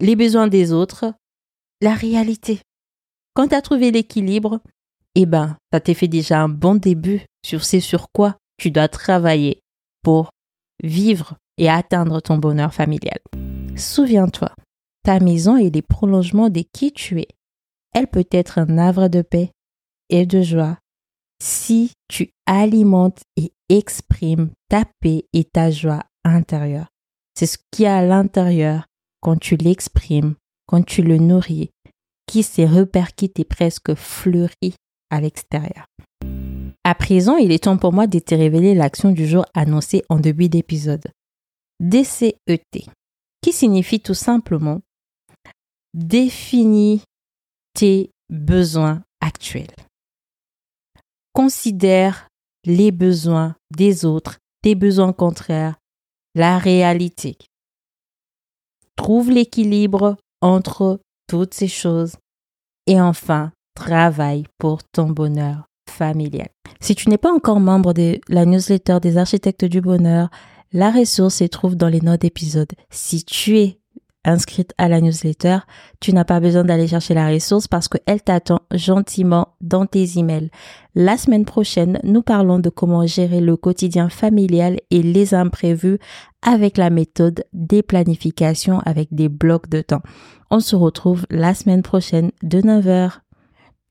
les 0.00 0.16
besoins 0.16 0.48
des 0.48 0.72
autres, 0.72 1.12
la 1.80 1.94
réalité. 1.94 2.60
Quand 3.34 3.48
tu 3.48 3.54
as 3.54 3.62
trouvé 3.62 3.90
l'équilibre, 3.90 4.60
eh 5.14 5.26
ben, 5.26 5.56
ça 5.72 5.80
t'est 5.80 5.94
fait 5.94 6.08
déjà 6.08 6.40
un 6.40 6.48
bon 6.48 6.74
début 6.76 7.22
sur 7.44 7.64
ce 7.64 7.80
sur 7.80 8.06
quoi 8.12 8.36
tu 8.58 8.70
dois 8.70 8.88
travailler 8.88 9.60
pour 10.02 10.30
vivre 10.82 11.36
et 11.58 11.68
atteindre 11.68 12.20
ton 12.20 12.38
bonheur 12.38 12.72
familial. 12.74 13.18
Souviens-toi, 13.76 14.50
ta 15.04 15.20
maison 15.20 15.56
est 15.56 15.74
les 15.74 15.82
prolongements 15.82 16.50
de 16.50 16.62
qui 16.72 16.92
tu 16.92 17.20
es. 17.20 17.28
Elle 17.94 18.06
peut 18.06 18.26
être 18.30 18.58
un 18.58 18.78
havre 18.78 19.08
de 19.08 19.22
paix 19.22 19.50
et 20.08 20.26
de 20.26 20.42
joie 20.42 20.78
si 21.42 21.92
tu 22.08 22.30
alimentes 22.46 23.22
et 23.36 23.52
exprimes 23.68 24.50
ta 24.68 24.84
paix 25.00 25.24
et 25.32 25.44
ta 25.44 25.70
joie 25.70 26.04
intérieure. 26.24 26.86
C'est 27.34 27.46
ce 27.46 27.58
qui 27.70 27.84
est 27.84 27.88
à 27.88 28.04
l'intérieur 28.04 28.86
quand 29.20 29.38
tu 29.38 29.56
l'exprimes, 29.56 30.34
quand 30.66 30.84
tu 30.84 31.02
le 31.02 31.18
nourris, 31.18 31.70
qui 32.26 32.42
s'est 32.42 32.66
reperquite 32.66 33.40
et 33.40 33.44
presque 33.44 33.94
fleuri 33.94 34.74
à 35.10 35.20
l'extérieur. 35.20 35.86
À 36.84 36.94
présent, 36.94 37.36
il 37.36 37.52
est 37.52 37.64
temps 37.64 37.76
pour 37.76 37.92
moi 37.92 38.06
de 38.06 38.18
te 38.18 38.34
révéler 38.34 38.74
l'action 38.74 39.10
du 39.10 39.26
jour 39.26 39.44
annoncée 39.54 40.02
en 40.08 40.18
début 40.18 40.48
d'épisode. 40.48 41.08
DCET, 41.82 42.86
qui 43.42 43.52
signifie 43.52 44.00
tout 44.00 44.14
simplement 44.14 44.80
définis 45.94 47.02
tes 47.74 48.10
besoins 48.30 49.02
actuels. 49.20 49.74
Considère 51.32 52.28
les 52.64 52.92
besoins 52.92 53.56
des 53.76 54.04
autres, 54.04 54.38
tes 54.62 54.76
besoins 54.76 55.12
contraires, 55.12 55.74
la 56.36 56.58
réalité. 56.58 57.36
Trouve 58.96 59.30
l'équilibre 59.30 60.16
entre 60.40 61.00
toutes 61.26 61.54
ces 61.54 61.68
choses 61.68 62.16
et 62.86 63.00
enfin, 63.00 63.50
travaille 63.74 64.44
pour 64.58 64.84
ton 64.84 65.10
bonheur 65.10 65.66
familial. 65.90 66.48
Si 66.80 66.94
tu 66.94 67.08
n'es 67.08 67.18
pas 67.18 67.32
encore 67.32 67.60
membre 67.60 67.92
de 67.92 68.20
la 68.28 68.44
newsletter 68.44 68.98
des 69.00 69.16
architectes 69.16 69.64
du 69.64 69.80
bonheur, 69.80 70.30
la 70.72 70.90
ressource 70.90 71.36
se 71.36 71.44
trouve 71.44 71.76
dans 71.76 71.88
les 71.88 72.00
notes 72.00 72.22
d'épisode. 72.22 72.72
Si 72.90 73.24
tu 73.24 73.58
es 73.58 73.78
inscrite 74.24 74.72
à 74.78 74.88
la 74.88 75.00
newsletter, 75.00 75.58
tu 76.00 76.12
n'as 76.12 76.24
pas 76.24 76.40
besoin 76.40 76.64
d'aller 76.64 76.86
chercher 76.86 77.14
la 77.14 77.28
ressource 77.28 77.66
parce 77.66 77.88
qu'elle 77.88 78.22
t'attend 78.22 78.60
gentiment 78.72 79.48
dans 79.60 79.86
tes 79.86 80.18
emails. 80.18 80.50
La 80.94 81.16
semaine 81.16 81.44
prochaine, 81.44 81.98
nous 82.04 82.22
parlons 82.22 82.58
de 82.58 82.70
comment 82.70 83.06
gérer 83.06 83.40
le 83.40 83.56
quotidien 83.56 84.08
familial 84.08 84.78
et 84.90 85.02
les 85.02 85.34
imprévus 85.34 85.98
avec 86.42 86.76
la 86.76 86.90
méthode 86.90 87.44
des 87.52 87.82
planifications 87.82 88.80
avec 88.80 89.08
des 89.12 89.28
blocs 89.28 89.68
de 89.68 89.80
temps. 89.82 90.02
On 90.50 90.60
se 90.60 90.76
retrouve 90.76 91.26
la 91.30 91.54
semaine 91.54 91.82
prochaine 91.82 92.30
de 92.42 92.60
9h. 92.60 93.20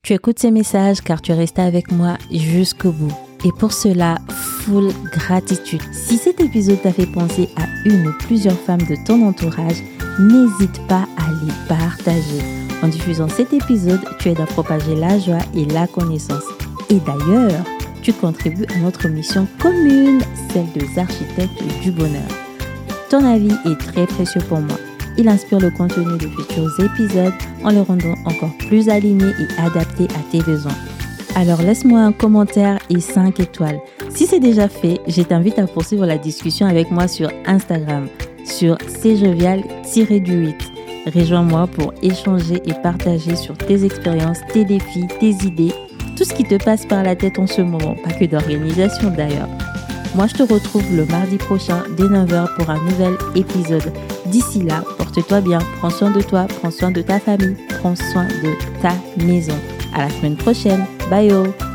Tu 0.02 0.14
écoutes 0.14 0.38
ces 0.38 0.50
messages 0.50 1.00
car 1.00 1.20
tu 1.20 1.32
es 1.32 1.34
resté 1.34 1.62
avec 1.62 1.92
moi 1.92 2.16
jusqu'au 2.30 2.92
bout. 2.92 3.31
Et 3.44 3.52
pour 3.52 3.72
cela, 3.72 4.18
full 4.28 4.92
gratitude. 5.10 5.82
Si 5.92 6.16
cet 6.16 6.40
épisode 6.40 6.80
t'a 6.82 6.92
fait 6.92 7.06
penser 7.06 7.48
à 7.56 7.66
une 7.88 8.06
ou 8.06 8.12
plusieurs 8.20 8.58
femmes 8.58 8.82
de 8.82 8.96
ton 9.04 9.26
entourage, 9.26 9.82
n'hésite 10.20 10.80
pas 10.86 11.06
à 11.16 11.30
les 11.44 11.52
partager. 11.68 12.42
En 12.82 12.88
diffusant 12.88 13.28
cet 13.28 13.52
épisode, 13.52 14.00
tu 14.18 14.28
aides 14.28 14.40
à 14.40 14.46
propager 14.46 14.94
la 14.94 15.18
joie 15.18 15.38
et 15.54 15.64
la 15.64 15.86
connaissance. 15.86 16.44
Et 16.90 17.00
d'ailleurs, 17.00 17.64
tu 18.02 18.12
contribues 18.12 18.66
à 18.74 18.78
notre 18.78 19.08
mission 19.08 19.46
commune, 19.60 20.20
celle 20.52 20.70
des 20.72 20.98
architectes 20.98 21.62
du 21.82 21.90
bonheur. 21.90 22.28
Ton 23.10 23.24
avis 23.24 23.54
est 23.64 23.78
très 23.78 24.06
précieux 24.06 24.40
pour 24.48 24.60
moi. 24.60 24.76
Il 25.18 25.28
inspire 25.28 25.60
le 25.60 25.70
contenu 25.70 26.16
de 26.18 26.28
futurs 26.28 26.80
épisodes 26.80 27.34
en 27.64 27.70
le 27.70 27.82
rendant 27.82 28.14
encore 28.24 28.56
plus 28.68 28.88
aligné 28.88 29.26
et 29.26 29.60
adapté 29.60 30.04
à 30.04 30.30
tes 30.30 30.40
besoins. 30.40 30.72
Alors 31.34 31.62
laisse-moi 31.62 32.00
un 32.00 32.12
commentaire 32.12 32.78
et 32.90 33.00
5 33.00 33.40
étoiles. 33.40 33.80
Si 34.10 34.26
c'est 34.26 34.40
déjà 34.40 34.68
fait, 34.68 35.00
je 35.08 35.22
t'invite 35.22 35.58
à 35.58 35.66
poursuivre 35.66 36.06
la 36.06 36.18
discussion 36.18 36.66
avec 36.66 36.90
moi 36.90 37.08
sur 37.08 37.30
Instagram 37.46 38.08
sur 38.44 38.76
cjovial-du8. 39.02 40.54
Rejoins-moi 41.14 41.66
pour 41.66 41.92
échanger 42.02 42.62
et 42.64 42.74
partager 42.74 43.34
sur 43.34 43.56
tes 43.56 43.84
expériences, 43.84 44.38
tes 44.52 44.64
défis, 44.64 45.06
tes 45.18 45.30
idées, 45.44 45.72
tout 46.16 46.24
ce 46.24 46.32
qui 46.34 46.44
te 46.44 46.62
passe 46.62 46.86
par 46.86 47.02
la 47.02 47.16
tête 47.16 47.38
en 47.38 47.46
ce 47.46 47.62
moment, 47.62 47.96
pas 48.04 48.12
que 48.12 48.24
d'organisation 48.24 49.10
d'ailleurs. 49.10 49.48
Moi, 50.14 50.26
je 50.26 50.34
te 50.34 50.42
retrouve 50.42 50.84
le 50.94 51.06
mardi 51.06 51.38
prochain 51.38 51.82
dès 51.96 52.04
9h 52.04 52.54
pour 52.56 52.68
un 52.68 52.82
nouvel 52.84 53.14
épisode. 53.34 53.92
D'ici 54.26 54.62
là, 54.62 54.84
porte-toi 54.98 55.40
bien, 55.40 55.58
prends 55.78 55.90
soin 55.90 56.10
de 56.10 56.20
toi, 56.20 56.46
prends 56.60 56.70
soin 56.70 56.90
de 56.90 57.00
ta 57.00 57.18
famille, 57.18 57.56
prends 57.80 57.96
soin 57.96 58.26
de 58.26 58.82
ta 58.82 58.94
maison. 59.24 59.56
À 59.94 60.04
la 60.04 60.10
semaine 60.10 60.36
prochaine. 60.36 60.84
Bye 61.12 61.28
oh 61.30 61.71